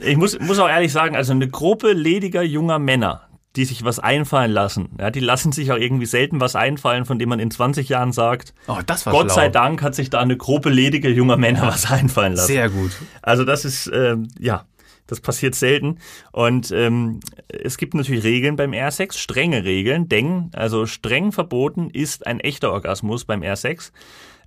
ich 0.01 0.17
muss, 0.17 0.39
muss 0.41 0.59
auch 0.59 0.69
ehrlich 0.69 0.93
sagen, 0.93 1.17
also 1.17 1.33
eine 1.33 1.49
Gruppe 1.49 1.93
lediger 1.93 2.43
junger 2.43 2.79
Männer, 2.79 3.29
die 3.57 3.65
sich 3.65 3.85
was 3.85 3.99
einfallen 3.99 4.51
lassen. 4.51 4.91
Ja, 4.99 5.11
die 5.11 5.21
lassen 5.21 5.53
sich 5.53 5.73
auch 5.73 5.77
irgendwie 5.77 6.07
selten 6.07 6.41
was 6.41 6.57
einfallen, 6.57 7.05
von 7.05 7.19
dem 7.19 7.29
man 7.29 7.39
in 7.39 7.51
20 7.51 7.89
Jahren 7.89 8.13
sagt, 8.13 8.55
oh, 8.69 8.79
das 8.87 9.07
war 9.07 9.13
Gott 9.13 9.27
schlau. 9.27 9.35
sei 9.35 9.49
Dank 9.49 9.83
hat 9.83 9.95
sich 9.95 10.11
da 10.11 10.21
eine 10.21 10.37
Gruppe 10.37 10.71
lediger 10.71 11.11
junger 11.11 11.37
Männer 11.37 11.67
was 11.67 11.91
einfallen 11.91 12.35
lassen. 12.35 12.47
Sehr 12.47 12.71
gut. 12.71 12.93
Also 13.21 13.45
das 13.45 13.65
ist, 13.65 13.91
ähm, 13.93 14.29
ja, 14.39 14.65
das 15.07 15.21
passiert 15.21 15.55
selten. 15.55 15.99
Und 16.33 16.71
ähm, 16.71 17.21
es 17.49 17.77
gibt 17.77 17.95
natürlich 17.95 18.25
Regeln 18.25 18.57
beim 18.57 18.73
R-Sex, 18.73 19.19
strenge 19.19 19.65
Regeln, 19.65 20.09
denn 20.09 20.51
also 20.55 20.87
streng 20.87 21.33
verboten 21.33 21.91
ist 21.91 22.27
ein 22.27 22.41
echter 22.41 22.73
Orgasmus 22.73 23.25
beim 23.25 23.43
R-Sex. 23.43 23.93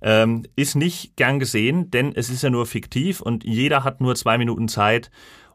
Ähm, 0.02 0.44
ist 0.56 0.74
nicht 0.74 1.16
gern 1.16 1.38
gesehen, 1.38 1.90
denn 1.90 2.12
es 2.14 2.28
ist 2.30 2.42
ja 2.42 2.50
nur 2.50 2.66
fiktiv 2.66 3.20
und 3.20 3.44
jeder 3.44 3.84
hat 3.84 4.00
nur 4.00 4.14
zwei 4.14 4.38
Minuten 4.38 4.68
Zeit, 4.68 5.10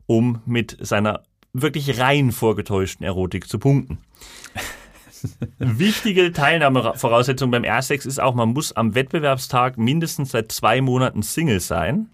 um 0.08 0.42
mit 0.46 0.78
seiner 0.80 1.24
wirklich 1.54 2.00
rein 2.00 2.32
vorgetäuschten 2.32 3.06
Erotik 3.06 3.48
zu 3.48 3.60
punkten. 3.60 4.00
Wichtige 5.60 6.32
Teilnahmevoraussetzung 6.32 7.52
beim 7.52 7.64
R-Sex 7.64 8.06
ist 8.06 8.20
auch, 8.20 8.34
man 8.34 8.50
muss 8.50 8.74
am 8.74 8.96
Wettbewerbstag 8.96 9.78
mindestens 9.78 10.32
seit 10.32 10.52
zwei 10.52 10.82
Monaten 10.82 11.22
Single 11.22 11.60
sein. 11.60 12.10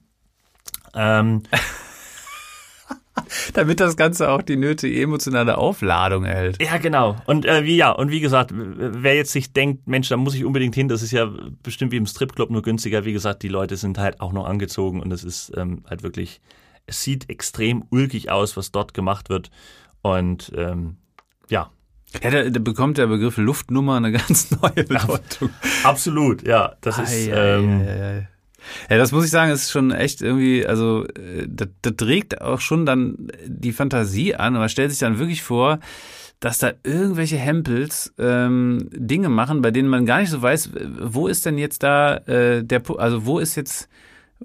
Ähm, 0.94 1.44
Damit 3.54 3.80
das 3.80 3.98
Ganze 3.98 4.30
auch 4.30 4.42
die 4.42 4.58
nötige 4.58 5.02
emotionale 5.02 5.58
Aufladung 5.58 6.26
erhält. 6.26 6.62
Ja, 6.62 6.78
genau. 6.78 7.16
Und 7.26 7.46
äh, 7.46 7.64
wie 7.64 7.76
ja, 7.76 7.92
und 7.92 8.12
wie 8.12 8.20
gesagt, 8.20 8.52
wer 8.54 9.16
jetzt 9.16 9.32
sich 9.32 9.54
denkt, 9.54 9.88
Mensch, 9.88 10.10
da 10.10 10.18
muss 10.18 10.36
ich 10.36 10.46
unbedingt 10.46 10.76
hin, 10.76 10.88
das 10.88 11.02
ist 11.02 11.12
ja 11.12 11.30
bestimmt 11.64 11.92
wie 11.92 11.98
im 11.98 12.06
Stripclub 12.06 12.50
nur 12.50 12.62
günstiger. 12.62 13.06
Wie 13.06 13.14
gesagt, 13.14 13.44
die 13.44 13.50
Leute 13.50 13.78
sind 13.78 13.98
halt 13.98 14.22
auch 14.22 14.34
noch 14.34 14.46
angezogen 14.46 15.02
und 15.02 15.12
es 15.12 15.24
ist 15.24 15.52
ähm, 15.56 15.84
halt 15.90 16.04
wirklich 16.04 16.42
es 16.88 17.04
sieht 17.04 17.30
extrem 17.30 17.84
ulkig 17.92 18.32
aus, 18.32 18.58
was 18.58 18.72
dort 18.72 18.94
gemacht 18.94 19.30
wird. 19.30 19.52
Und 20.02 20.52
ähm, 20.56 20.98
ja. 21.50 21.70
Ja, 22.24 22.32
da, 22.32 22.50
da 22.50 22.60
bekommt 22.60 22.98
der 22.98 23.08
Begriff 23.08 23.38
Luftnummer 23.38 23.98
eine 23.98 24.12
ganz 24.14 24.50
neue 24.52 24.86
Bedeutung. 24.86 25.50
Absolut, 25.84 26.48
ja. 26.48 26.76
Das 26.82 26.98
ist. 26.98 27.28
ähm, 27.32 28.28
ja, 28.90 28.98
das 28.98 29.12
muss 29.12 29.26
ich 29.26 29.32
sagen, 29.32 29.52
ist 29.52 29.72
schon 29.72 29.92
echt 29.92 30.22
irgendwie, 30.22 30.66
also 30.66 31.06
äh, 31.06 31.48
das, 31.48 31.70
das 31.82 32.08
regt 32.08 32.42
auch 32.42 32.60
schon 32.60 32.86
dann 32.86 33.28
die 33.46 33.74
Fantasie 33.74 34.36
an 34.36 34.54
und 34.54 34.60
man 34.60 34.70
stellt 34.70 34.92
sich 34.92 35.00
dann 35.00 35.20
wirklich 35.20 35.44
vor, 35.44 35.80
dass 36.40 36.60
da 36.60 36.72
irgendwelche 36.84 37.38
Hempels 37.38 38.14
ähm, 38.20 38.90
Dinge 38.92 39.30
machen, 39.30 39.62
bei 39.62 39.72
denen 39.72 39.90
man 39.90 40.06
gar 40.06 40.20
nicht 40.20 40.30
so 40.30 40.42
weiß, 40.42 40.70
wo 41.02 41.28
ist 41.28 41.46
denn 41.46 41.58
jetzt 41.58 41.82
da 41.84 42.18
äh, 42.18 42.64
der, 42.64 42.84
also 42.98 43.26
wo 43.26 43.40
ist 43.40 43.56
jetzt 43.56 43.90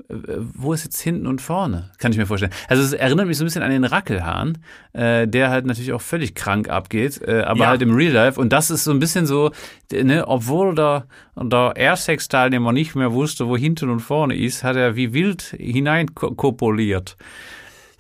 wo 0.09 0.73
ist 0.73 0.85
jetzt 0.85 1.01
hinten 1.01 1.27
und 1.27 1.41
vorne? 1.43 1.91
Kann 1.99 2.13
ich 2.13 2.19
mir 2.19 2.25
vorstellen. 2.27 2.53
Also 2.69 2.83
es 2.83 2.95
erinnert 2.95 3.27
mich 3.27 3.37
so 3.37 3.45
ein 3.45 3.47
bisschen 3.47 3.63
an 3.63 3.71
den 3.71 3.85
Rackelhahn, 3.85 4.59
äh, 4.95 5.29
der 5.29 5.51
halt 5.51 5.67
natürlich 5.67 5.93
auch 5.93 6.01
völlig 6.01 6.35
krank 6.35 6.71
abgeht, 6.71 7.21
äh, 7.21 7.43
aber 7.43 7.61
ja. 7.61 7.67
halt 7.67 7.83
im 7.83 7.95
Real 7.95 8.13
Life. 8.13 8.41
Und 8.41 8.53
das 8.55 8.71
ist 8.71 8.85
so 8.85 8.91
ein 8.91 8.99
bisschen 9.01 9.27
so, 9.27 9.51
ne, 9.93 10.27
obwohl 10.27 10.75
der, 10.75 11.07
der 11.37 11.75
Airsex-Teilnehmer 11.77 12.73
nicht 12.73 12.95
mehr 12.95 13.13
wusste, 13.13 13.49
wo 13.49 13.57
hinten 13.57 13.91
und 13.91 14.01
vorne 14.01 14.35
ist, 14.35 14.65
hat 14.65 14.77
er 14.77 14.97
wie 14.97 15.13
wild 15.13 15.43
hineinkopuliert. 15.59 17.17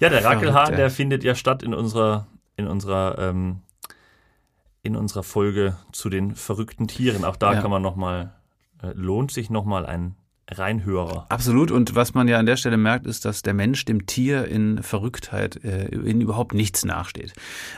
Ja, 0.00 0.08
der 0.08 0.24
Rackelhahn, 0.24 0.74
der 0.74 0.90
findet 0.90 1.24
ja 1.24 1.34
statt 1.34 1.62
in 1.62 1.74
unserer, 1.74 2.26
in 2.56 2.66
unserer 2.66 3.18
ähm, 3.18 3.60
in 4.82 4.96
unserer 4.96 5.22
Folge 5.22 5.76
zu 5.92 6.08
den 6.08 6.34
verrückten 6.34 6.88
Tieren. 6.88 7.24
Auch 7.24 7.36
da 7.36 7.52
Ja. 7.52 7.60
kann 7.60 7.70
man 7.70 7.82
nochmal, 7.82 8.32
äh, 8.82 8.92
lohnt 8.94 9.30
sich 9.30 9.48
nochmal 9.48 9.86
ein 9.86 10.16
Reinhörer. 10.52 11.26
Absolut. 11.28 11.70
Und 11.70 11.94
was 11.94 12.14
man 12.14 12.28
ja 12.28 12.38
an 12.38 12.46
der 12.46 12.56
Stelle 12.56 12.76
merkt, 12.76 13.06
ist, 13.06 13.24
dass 13.24 13.42
der 13.42 13.54
Mensch 13.54 13.84
dem 13.84 14.06
Tier 14.06 14.46
in 14.46 14.82
Verrücktheit 14.82 15.62
äh, 15.64 15.86
in 15.86 16.20
überhaupt 16.20 16.54
nichts 16.54 16.84
nachsteht. 16.84 17.32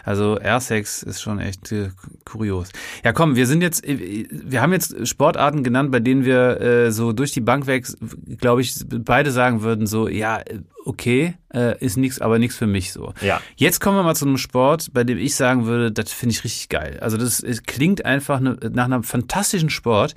Also 0.04 0.38
Airsex 0.38 1.02
ist 1.02 1.22
schon 1.22 1.38
echt 1.38 1.72
äh, 1.72 1.90
kurios. 2.24 2.70
Ja, 3.04 3.12
komm, 3.12 3.36
wir 3.36 3.46
sind 3.46 3.62
jetzt, 3.62 3.86
äh, 3.86 4.26
wir 4.30 4.60
haben 4.60 4.72
jetzt 4.72 5.06
Sportarten 5.06 5.62
genannt, 5.62 5.90
bei 5.90 6.00
denen 6.00 6.24
wir 6.24 6.60
äh, 6.60 6.92
so 6.92 7.12
durch 7.12 7.32
die 7.32 7.40
Bank 7.40 7.66
weg, 7.66 7.86
glaube 8.38 8.60
ich, 8.60 8.74
beide 8.88 9.30
sagen 9.30 9.62
würden 9.62 9.86
so, 9.86 10.08
ja, 10.08 10.40
okay, 10.84 11.34
äh, 11.52 11.78
ist 11.78 11.96
nichts, 11.96 12.20
aber 12.20 12.38
nichts 12.38 12.56
für 12.56 12.66
mich 12.66 12.92
so. 12.92 13.12
Ja. 13.20 13.40
Jetzt 13.56 13.80
kommen 13.80 13.96
wir 13.96 14.02
mal 14.02 14.14
zu 14.14 14.26
einem 14.26 14.38
Sport, 14.38 14.92
bei 14.92 15.04
dem 15.04 15.18
ich 15.18 15.34
sagen 15.34 15.66
würde, 15.66 15.90
das 15.92 16.12
finde 16.12 16.34
ich 16.34 16.44
richtig 16.44 16.68
geil. 16.68 16.98
Also 17.00 17.16
das 17.16 17.42
klingt 17.66 18.04
einfach 18.04 18.40
ne, 18.40 18.58
nach 18.72 18.84
einem 18.84 19.02
fantastischen 19.02 19.70
Sport 19.70 20.14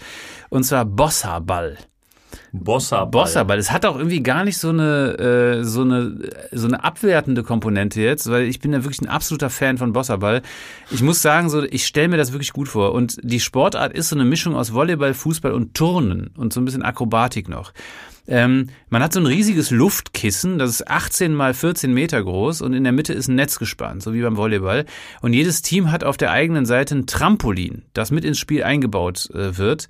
und 0.50 0.64
zwar 0.64 0.86
Bossa-Ball. 0.86 1.78
Bossa. 2.52 3.06
Bossa-Ball. 3.06 3.58
Es 3.58 3.72
hat 3.72 3.86
auch 3.86 3.98
irgendwie 3.98 4.24
gar 4.24 4.44
nicht 4.44 4.58
so 4.58 4.70
eine, 4.70 5.60
äh, 5.60 5.64
so 5.64 5.82
eine, 5.82 6.30
so 6.52 6.68
eine 6.68 6.84
abwertende 6.84 7.44
Komponente 7.44 8.02
jetzt, 8.02 8.30
weil 8.30 8.44
ich 8.44 8.60
bin 8.60 8.74
ja 8.74 8.84
wirklich 8.84 9.02
ein 9.02 9.10
absoluter 9.10 9.50
Fan 9.50 9.78
von 9.78 9.94
Bossa-Ball. 9.94 10.42
Ich 10.92 11.02
muss 11.02 11.22
sagen, 11.22 11.50
so, 11.50 11.64
ich 11.64 11.86
stelle 11.86 12.08
mir 12.08 12.18
das 12.18 12.32
wirklich 12.32 12.54
gut 12.54 12.68
vor. 12.68 12.94
Und 12.94 13.18
die 13.22 13.40
Sportart 13.40 13.94
ist 13.94 14.10
so 14.10 14.16
eine 14.16 14.26
Mischung 14.26 14.56
aus 14.56 14.74
Volleyball, 14.74 15.14
Fußball 15.14 15.52
und 15.52 15.74
Turnen 15.74 16.32
und 16.38 16.54
so 16.54 16.62
ein 16.62 16.66
bisschen 16.66 16.84
Akrobatik 16.84 17.50
noch. 17.50 17.74
Ähm, 18.30 18.68
man 18.90 19.02
hat 19.02 19.14
so 19.14 19.22
ein 19.22 19.26
riesiges 19.26 19.72
Luftkissen, 19.72 20.60
das 20.60 20.70
ist 20.72 20.88
18 20.90 21.34
mal 21.34 21.54
14 21.54 21.94
Meter 21.94 22.22
groß 22.22 22.62
und 22.62 22.74
in 22.74 22.84
der 22.84 22.92
Mitte 22.92 23.14
ist 23.14 23.30
ein 23.30 23.36
Netz 23.36 23.58
gespannt, 23.58 24.04
so 24.04 24.14
wie 24.14 24.22
beim 24.22 24.36
Volleyball. 24.36 24.86
Und 25.22 25.32
jedes 25.32 25.62
Team 25.62 25.92
hat 25.92 26.04
auf 26.04 26.18
der 26.18 26.32
eigenen 26.32 26.66
Seite 26.66 26.96
ein 26.96 27.08
Trampolin, 27.08 27.84
das 27.94 28.12
mit 28.12 28.26
ins 28.26 28.38
Spiel 28.38 28.64
eingebaut 28.64 29.30
äh, 29.34 29.58
wird. 29.58 29.88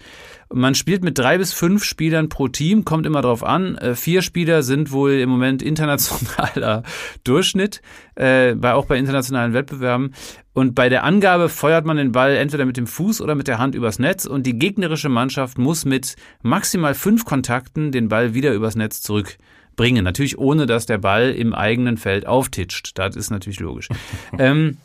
Man 0.54 0.76
spielt 0.76 1.04
mit 1.04 1.18
drei 1.18 1.38
bis 1.38 1.52
fünf 1.52 1.84
Spielern 1.84 2.30
pro 2.30 2.48
Team, 2.48 2.86
kommt 2.86 3.06
immer 3.06 3.22
drauf 3.22 3.44
an. 3.44 3.76
Äh, 3.78 3.96
vier 3.96 4.22
Spieler 4.22 4.64
sind 4.64 4.92
wohl 4.92 5.14
im 5.14 5.30
Moment 5.30 5.62
internationaler 5.62 6.84
Durchschnitt, 7.24 7.82
äh, 8.16 8.56
bei, 8.56 8.74
auch 8.74 8.86
bei 8.86 8.98
internationalen 8.98 9.54
Wettbewerben. 9.54 10.14
Und 10.54 10.74
bei 10.74 10.90
der 10.90 11.04
Angabe 11.04 11.50
feuert 11.50 11.86
man 11.86 11.98
den 11.98 12.14
Ball 12.14 12.36
entweder 12.36 12.66
mit 12.66 12.78
dem 12.78 12.88
Fuß 12.88 13.22
oder 13.22 13.36
mit 13.36 13.48
der 13.48 13.60
Hand 13.60 13.76
übers 13.76 14.00
Netz 14.00 14.26
und 14.26 14.44
die 14.44 14.58
gegnerische 14.58 15.10
Mannschaft 15.10 15.58
muss 15.58 15.86
mit 15.86 16.16
maximal 16.42 16.96
fünf 16.96 17.26
Kontakten 17.26 17.92
den 17.92 18.08
Ball 18.08 18.34
wieder 18.34 18.54
übers 18.54 18.76
Netz 18.76 19.02
zurückbringen. 19.02 20.04
Natürlich 20.04 20.38
ohne, 20.40 20.66
dass 20.66 20.86
der 20.86 20.98
Ball 20.98 21.32
im 21.32 21.54
eigenen 21.54 21.98
Feld 21.98 22.26
auftitscht. 22.26 22.92
Das 22.96 23.16
ist 23.16 23.30
natürlich 23.30 23.60
logisch. 23.60 23.90
ähm, 24.40 24.78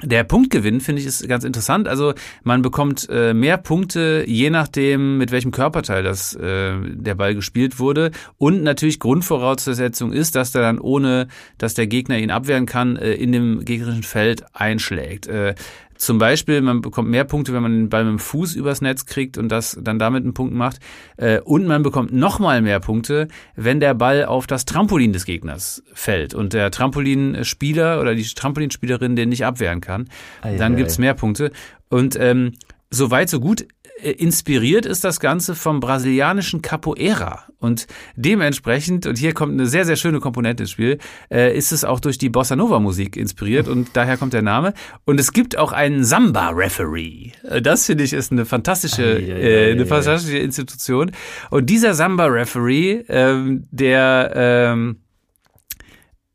der 0.00 0.24
Punktgewinn 0.24 0.80
finde 0.80 1.00
ich 1.00 1.06
ist 1.06 1.28
ganz 1.28 1.44
interessant. 1.44 1.86
Also 1.86 2.14
man 2.42 2.62
bekommt 2.62 3.08
äh, 3.10 3.34
mehr 3.34 3.56
Punkte, 3.56 4.24
je 4.26 4.50
nachdem, 4.50 5.18
mit 5.18 5.30
welchem 5.30 5.50
Körperteil 5.50 6.02
das 6.02 6.34
äh, 6.34 6.74
der 6.80 7.14
Ball 7.14 7.34
gespielt 7.34 7.78
wurde. 7.78 8.10
Und 8.38 8.62
natürlich 8.62 8.98
Grundvoraussetzung 8.98 10.12
ist, 10.12 10.34
dass 10.34 10.52
der 10.52 10.62
dann 10.62 10.78
ohne, 10.78 11.28
dass 11.58 11.74
der 11.74 11.86
Gegner 11.86 12.18
ihn 12.18 12.30
abwehren 12.30 12.66
kann, 12.66 12.96
äh, 12.96 13.12
in 13.12 13.32
dem 13.32 13.64
gegnerischen 13.64 14.02
Feld 14.02 14.44
einschlägt. 14.54 15.26
Äh, 15.26 15.54
zum 16.02 16.18
Beispiel, 16.18 16.60
man 16.62 16.80
bekommt 16.80 17.08
mehr 17.08 17.22
Punkte, 17.22 17.54
wenn 17.54 17.62
man 17.62 17.72
den 17.72 17.88
Ball 17.88 18.02
mit 18.02 18.10
dem 18.10 18.18
Fuß 18.18 18.56
übers 18.56 18.80
Netz 18.80 19.06
kriegt 19.06 19.38
und 19.38 19.50
das 19.50 19.78
dann 19.80 20.00
damit 20.00 20.24
einen 20.24 20.34
Punkt 20.34 20.52
macht. 20.52 20.80
Äh, 21.16 21.38
und 21.38 21.64
man 21.64 21.84
bekommt 21.84 22.12
nochmal 22.12 22.60
mehr 22.60 22.80
Punkte, 22.80 23.28
wenn 23.54 23.78
der 23.78 23.94
Ball 23.94 24.24
auf 24.24 24.48
das 24.48 24.64
Trampolin 24.64 25.12
des 25.12 25.26
Gegners 25.26 25.84
fällt 25.94 26.34
und 26.34 26.54
der 26.54 26.72
Trampolinspieler 26.72 28.00
oder 28.00 28.16
die 28.16 28.24
Trampolinspielerin 28.24 29.14
den 29.14 29.28
nicht 29.28 29.44
abwehren 29.44 29.80
kann. 29.80 30.08
Ei, 30.40 30.56
Dann 30.56 30.72
ei, 30.72 30.78
gibt's 30.78 30.98
ei. 30.98 31.02
mehr 31.02 31.14
Punkte. 31.14 31.52
Und 31.88 32.18
ähm, 32.18 32.54
so 32.90 33.12
weit, 33.12 33.30
so 33.30 33.38
gut. 33.38 33.68
Äh, 34.02 34.12
Inspiriert 34.12 34.86
ist 34.86 35.04
das 35.04 35.20
Ganze 35.20 35.54
vom 35.54 35.80
brasilianischen 35.80 36.62
Capoeira. 36.62 37.44
Und 37.58 37.86
dementsprechend, 38.16 39.06
und 39.06 39.18
hier 39.18 39.34
kommt 39.34 39.52
eine 39.52 39.66
sehr, 39.66 39.84
sehr 39.84 39.96
schöne 39.96 40.20
Komponente 40.20 40.64
ins 40.64 40.72
Spiel, 40.72 40.98
äh, 41.30 41.56
ist 41.56 41.72
es 41.72 41.84
auch 41.84 42.00
durch 42.00 42.18
die 42.18 42.28
Bossa 42.28 42.56
Nova 42.56 42.80
Musik 42.80 43.16
inspiriert 43.16 43.68
und 43.68 43.90
daher 43.94 44.16
kommt 44.16 44.32
der 44.32 44.42
Name. 44.42 44.74
Und 45.04 45.20
es 45.20 45.32
gibt 45.32 45.56
auch 45.56 45.72
einen 45.72 46.04
Samba-Referee. 46.04 47.32
Äh, 47.48 47.62
Das 47.62 47.86
finde 47.86 48.04
ich 48.04 48.12
ist 48.12 48.32
eine 48.32 48.44
fantastische, 48.44 49.04
ei, 49.04 49.20
äh, 49.20 49.68
ei, 49.68 49.72
eine 49.72 49.82
ei. 49.82 49.86
fantastische 49.86 50.38
Institution. 50.38 51.12
Und 51.50 51.70
dieser 51.70 51.94
Samba-Referee, 51.94 53.04
ähm, 53.08 53.68
der 53.70 54.32
ähm, 54.34 54.96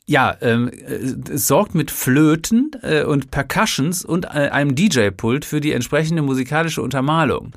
ja, 0.07 0.35
ähm, 0.41 0.69
äh, 0.69 1.33
es 1.33 1.47
sorgt 1.47 1.75
mit 1.75 1.91
Flöten 1.91 2.71
äh, 2.81 3.03
und 3.03 3.29
Percussions 3.29 4.03
und 4.05 4.25
äh, 4.25 4.49
einem 4.49 4.73
DJ-Pult 4.73 5.45
für 5.45 5.61
die 5.61 5.73
entsprechende 5.73 6.21
musikalische 6.21 6.81
Untermalung. 6.81 7.51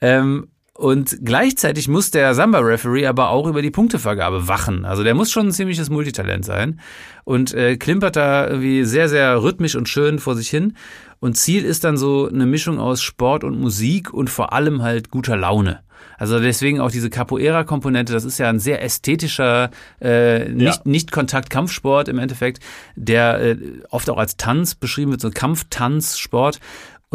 Ähm, 0.00 0.48
und 0.76 1.18
gleichzeitig 1.24 1.88
muss 1.88 2.10
der 2.10 2.34
Samba-Referee 2.34 3.06
aber 3.06 3.30
auch 3.30 3.46
über 3.46 3.62
die 3.62 3.70
Punktevergabe 3.70 4.46
wachen. 4.48 4.84
Also 4.84 5.02
der 5.02 5.14
muss 5.14 5.30
schon 5.30 5.48
ein 5.48 5.52
ziemliches 5.52 5.90
Multitalent 5.90 6.44
sein 6.44 6.80
und 7.24 7.54
äh, 7.54 7.76
klimpert 7.76 8.16
da 8.16 8.46
irgendwie 8.48 8.84
sehr, 8.84 9.08
sehr 9.08 9.42
rhythmisch 9.42 9.74
und 9.74 9.88
schön 9.88 10.18
vor 10.18 10.34
sich 10.36 10.48
hin. 10.48 10.74
Und 11.18 11.36
Ziel 11.36 11.64
ist 11.64 11.84
dann 11.84 11.96
so 11.96 12.28
eine 12.28 12.44
Mischung 12.46 12.78
aus 12.78 13.02
Sport 13.02 13.42
und 13.42 13.58
Musik 13.58 14.12
und 14.12 14.28
vor 14.28 14.52
allem 14.52 14.82
halt 14.82 15.10
guter 15.10 15.36
Laune. 15.36 15.80
Also 16.18 16.40
deswegen 16.40 16.80
auch 16.80 16.90
diese 16.90 17.10
Capoeira-Komponente, 17.10 18.12
das 18.12 18.24
ist 18.24 18.38
ja 18.38 18.48
ein 18.48 18.58
sehr 18.58 18.82
ästhetischer, 18.82 19.70
äh, 20.00 20.48
nicht, 20.48 20.76
Ja. 20.76 20.82
nicht 20.84 21.10
Kontakt-Kampfsport 21.10 22.08
im 22.08 22.18
Endeffekt, 22.18 22.60
der 22.96 23.40
äh, 23.40 23.56
oft 23.90 24.08
auch 24.10 24.18
als 24.18 24.36
Tanz 24.36 24.74
beschrieben 24.74 25.10
wird, 25.10 25.20
so 25.20 25.30
Kampftanzsport. 25.30 26.60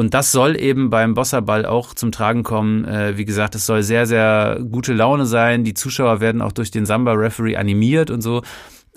Und 0.01 0.15
das 0.15 0.31
soll 0.31 0.59
eben 0.59 0.89
beim 0.89 1.13
Bossaball 1.13 1.63
auch 1.63 1.93
zum 1.93 2.11
Tragen 2.11 2.41
kommen. 2.41 2.85
Äh, 2.85 3.19
wie 3.19 3.25
gesagt, 3.25 3.53
es 3.53 3.67
soll 3.67 3.83
sehr, 3.83 4.07
sehr 4.07 4.59
gute 4.71 4.93
Laune 4.93 5.27
sein. 5.27 5.63
Die 5.63 5.75
Zuschauer 5.75 6.19
werden 6.21 6.41
auch 6.41 6.51
durch 6.51 6.71
den 6.71 6.87
Samba-Referee 6.87 7.55
animiert 7.55 8.09
und 8.09 8.21
so. 8.21 8.41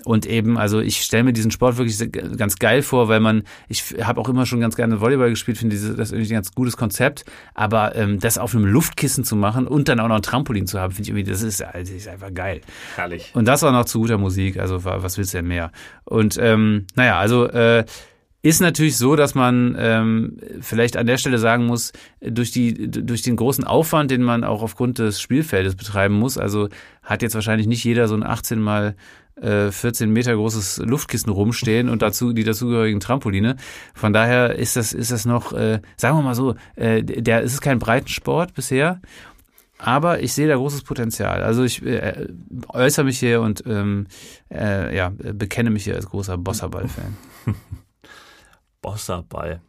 Und 0.03 0.25
eben, 0.25 0.57
also 0.57 0.79
ich 0.79 1.01
stelle 1.01 1.23
mir 1.23 1.33
diesen 1.33 1.51
Sport 1.51 1.77
wirklich 1.77 2.11
ganz 2.37 2.55
geil 2.55 2.81
vor, 2.81 3.07
weil 3.07 3.19
man, 3.19 3.43
ich 3.67 3.83
habe 4.01 4.19
auch 4.19 4.29
immer 4.29 4.47
schon 4.47 4.59
ganz 4.59 4.75
gerne 4.75 4.99
Volleyball 4.99 5.29
gespielt, 5.29 5.59
finde 5.59 5.75
das 5.75 6.11
irgendwie 6.11 6.31
ein 6.31 6.37
ganz 6.37 6.53
gutes 6.55 6.75
Konzept. 6.75 7.23
Aber 7.53 7.95
ähm, 7.95 8.19
das 8.19 8.39
auf 8.39 8.55
einem 8.55 8.65
Luftkissen 8.65 9.23
zu 9.23 9.35
machen 9.35 9.67
und 9.67 9.87
dann 9.87 9.99
auch 9.99 10.07
noch 10.07 10.15
ein 10.15 10.23
Trampolin 10.23 10.65
zu 10.65 10.79
haben, 10.79 10.91
finde 10.91 11.03
ich 11.03 11.09
irgendwie, 11.09 11.31
das 11.31 11.43
ist, 11.43 11.63
also, 11.63 11.93
ist 11.93 12.07
einfach 12.07 12.33
geil. 12.33 12.61
Herrlich. 12.95 13.29
Und 13.35 13.47
das 13.47 13.63
auch 13.63 13.71
noch 13.71 13.85
zu 13.85 13.99
guter 13.99 14.17
Musik, 14.17 14.57
also 14.57 14.83
wa- 14.85 15.03
was 15.03 15.19
willst 15.19 15.35
du 15.35 15.37
denn 15.37 15.47
mehr? 15.47 15.71
Und 16.03 16.39
ähm, 16.41 16.85
naja, 16.95 17.19
also 17.19 17.45
äh, 17.45 17.85
ist 18.45 18.61
natürlich 18.61 18.95
so, 18.97 19.15
dass 19.15 19.33
man 19.33 19.75
ähm, 19.75 20.37
vielleicht 20.61 20.97
an 20.97 21.07
der 21.07 21.17
Stelle 21.17 21.39
sagen 21.39 21.65
muss, 21.65 21.93
durch, 22.21 22.51
die, 22.51 22.91
durch 22.91 23.23
den 23.23 23.37
großen 23.37 23.63
Aufwand, 23.63 24.11
den 24.11 24.21
man 24.21 24.43
auch 24.43 24.61
aufgrund 24.61 24.99
des 24.99 25.19
Spielfeldes 25.19 25.75
betreiben 25.75 26.13
muss, 26.13 26.37
also 26.37 26.69
hat 27.01 27.23
jetzt 27.23 27.33
wahrscheinlich 27.33 27.65
nicht 27.65 27.83
jeder 27.83 28.07
so 28.07 28.13
ein 28.13 28.21
18 28.21 28.59
mal 28.59 28.95
äh, 29.41 29.71
14 29.71 30.11
Meter 30.11 30.35
großes 30.35 30.77
Luftkissen 30.85 31.31
rumstehen 31.31 31.89
und 31.89 32.03
dazu 32.03 32.33
die 32.33 32.43
dazugehörigen 32.43 32.99
Trampoline. 32.99 33.55
Von 33.95 34.13
daher 34.13 34.53
ist 34.53 34.75
das, 34.75 34.93
ist 34.93 35.09
das 35.09 35.25
noch, 35.25 35.51
äh, 35.51 35.81
sagen 35.97 36.15
wir 36.15 36.21
mal 36.21 36.35
so, 36.35 36.53
äh, 36.75 37.01
der, 37.01 37.43
es 37.43 37.53
ist 37.53 37.61
kein 37.61 37.79
Breitensport 37.79 38.53
bisher. 38.53 39.01
Aber 39.79 40.21
ich 40.21 40.33
sehe 40.33 40.47
da 40.47 40.55
großes 40.55 40.83
Potenzial. 40.83 41.41
Also 41.41 41.63
ich 41.63 41.83
äh, 41.83 42.27
äußere 42.69 43.05
mich 43.05 43.17
hier 43.17 43.41
und 43.41 43.63
ähm, 43.65 44.05
äh, 44.53 44.95
ja, 44.95 45.11
bekenne 45.17 45.71
mich 45.71 45.85
hier 45.85 45.95
als 45.95 46.05
großer 46.05 46.37
Bossaball-Fan. 46.37 47.17
Bossaball. 48.85 49.61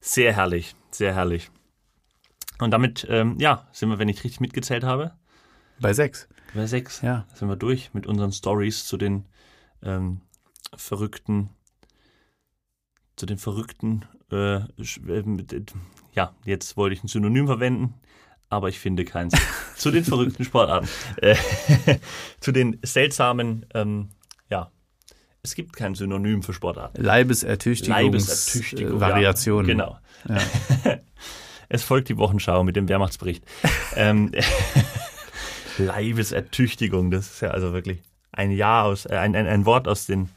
Sehr 0.00 0.32
herrlich, 0.36 0.76
sehr 0.92 1.12
herrlich. 1.16 1.50
Und 2.60 2.70
damit, 2.70 3.04
ähm, 3.10 3.36
ja, 3.40 3.66
sind 3.72 3.88
wir, 3.88 3.98
wenn 3.98 4.08
ich 4.08 4.22
richtig 4.22 4.38
mitgezählt 4.38 4.84
habe, 4.84 5.14
Bei 5.80 5.92
sechs. 5.92 6.28
bei 6.54 6.64
sechs. 6.66 7.00
Ja. 7.02 7.26
sind 7.34 7.48
wir 7.48 7.56
durch 7.56 7.92
mit 7.92 8.06
unseren 8.06 8.30
Stories 8.30 8.86
zu 8.86 8.96
den 8.96 9.26
ähm, 9.82 10.20
verrückten, 10.76 11.50
zu 13.16 13.26
den 13.26 13.38
verrückten, 13.38 14.04
äh, 14.30 14.58
äh, 14.58 14.64
äh, 15.08 15.64
ja, 16.12 16.32
jetzt 16.44 16.76
wollte 16.76 16.94
ich 16.94 17.02
ein 17.02 17.08
Synonym 17.08 17.48
verwenden, 17.48 17.94
aber 18.48 18.68
ich 18.68 18.78
finde 18.78 19.04
keins. 19.04 19.34
zu 19.76 19.90
den 19.90 20.04
verrückten 20.04 20.44
Sportarten. 20.44 20.88
Äh, 21.16 21.34
zu 22.38 22.52
den 22.52 22.78
seltsamen, 22.84 23.66
ähm, 23.74 24.10
es 25.44 25.56
gibt 25.56 25.74
kein 25.74 25.96
Synonym 25.96 26.42
für 26.42 26.52
Sportarten. 26.52 27.02
Leibesertüchtigungs 27.02 28.72
Variationen. 29.00 29.66
Ja, 29.66 29.74
genau. 29.74 29.98
Ja. 30.28 30.98
Es 31.68 31.82
folgt 31.82 32.10
die 32.10 32.18
Wochenschau 32.18 32.64
mit 32.64 32.76
dem 32.76 32.86
Wehrmachtsbericht. 32.86 33.42
ähm, 33.96 34.30
Leibesertüchtigung, 35.78 37.10
das 37.10 37.30
ist 37.30 37.40
ja 37.40 37.48
also 37.48 37.72
wirklich 37.72 38.02
ein 38.30 38.50
Jahr 38.50 38.84
aus, 38.84 39.06
äh, 39.06 39.16
ein, 39.16 39.34
ein, 39.34 39.46
ein 39.46 39.64
Wort 39.64 39.88
aus 39.88 40.04
den, 40.04 40.28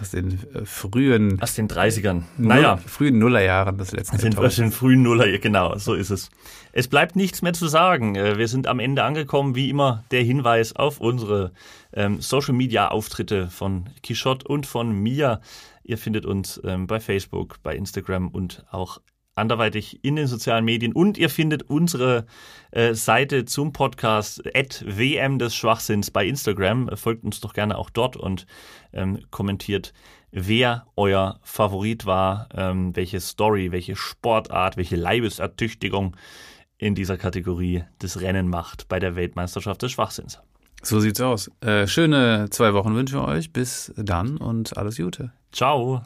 Aus 0.00 0.10
den 0.10 0.38
äh, 0.54 0.64
frühen, 0.64 1.40
aus 1.40 1.54
den 1.54 1.68
30ern. 1.68 2.22
Naja, 2.36 2.76
frühen 2.78 3.18
Nullerjahren 3.18 3.78
des 3.78 3.92
letzten 3.92 4.16
aus 4.16 4.22
den, 4.22 4.32
aus 4.32 4.34
Jahrtausends. 4.36 4.56
den 4.56 4.72
frühen 4.72 5.02
Nuller, 5.02 5.28
ja, 5.28 5.38
genau, 5.38 5.76
so 5.78 5.94
ist 5.94 6.10
es. 6.10 6.30
Es 6.72 6.88
bleibt 6.88 7.14
nichts 7.14 7.42
mehr 7.42 7.52
zu 7.52 7.68
sagen. 7.68 8.16
Äh, 8.16 8.36
Wir 8.36 8.48
sind 8.48 8.66
am 8.66 8.80
Ende 8.80 9.04
angekommen. 9.04 9.54
Wie 9.54 9.70
immer 9.70 10.04
der 10.10 10.22
Hinweis 10.22 10.74
auf 10.74 11.00
unsere 11.00 11.52
ähm, 11.92 12.20
Social 12.20 12.54
Media 12.54 12.88
Auftritte 12.88 13.48
von 13.48 13.88
Quichotte 14.02 14.48
und 14.48 14.66
von 14.66 14.92
mir. 14.92 15.40
Ihr 15.84 15.98
findet 15.98 16.26
uns 16.26 16.60
ähm, 16.64 16.86
bei 16.86 16.98
Facebook, 16.98 17.62
bei 17.62 17.76
Instagram 17.76 18.28
und 18.28 18.64
auch 18.70 19.00
anderweitig 19.34 20.04
in 20.04 20.16
den 20.16 20.26
sozialen 20.26 20.64
Medien 20.64 20.92
und 20.92 21.18
ihr 21.18 21.30
findet 21.30 21.64
unsere 21.64 22.26
äh, 22.70 22.94
Seite 22.94 23.44
zum 23.44 23.72
Podcast 23.72 24.42
at 24.54 24.84
WM 24.86 25.38
des 25.38 25.54
Schwachsinns 25.54 26.10
bei 26.10 26.26
Instagram. 26.26 26.90
Folgt 26.94 27.24
uns 27.24 27.40
doch 27.40 27.52
gerne 27.52 27.76
auch 27.76 27.90
dort 27.90 28.16
und 28.16 28.46
ähm, 28.92 29.20
kommentiert, 29.30 29.92
wer 30.30 30.86
euer 30.96 31.40
Favorit 31.42 32.06
war, 32.06 32.48
ähm, 32.54 32.94
welche 32.94 33.20
Story, 33.20 33.72
welche 33.72 33.96
Sportart, 33.96 34.76
welche 34.76 34.96
Leibesertüchtigung 34.96 36.16
in 36.78 36.94
dieser 36.94 37.16
Kategorie 37.16 37.84
des 38.02 38.20
Rennen 38.20 38.48
macht 38.48 38.88
bei 38.88 38.98
der 38.98 39.16
Weltmeisterschaft 39.16 39.82
des 39.82 39.92
Schwachsinns. 39.92 40.40
So 40.82 41.00
sieht's 41.00 41.20
aus. 41.20 41.50
Äh, 41.60 41.86
schöne 41.86 42.48
zwei 42.50 42.74
Wochen 42.74 42.94
wünschen 42.94 43.18
wir 43.18 43.26
euch. 43.26 43.52
Bis 43.52 43.92
dann 43.96 44.36
und 44.36 44.76
alles 44.76 44.96
Gute. 44.96 45.32
Ciao. 45.50 46.02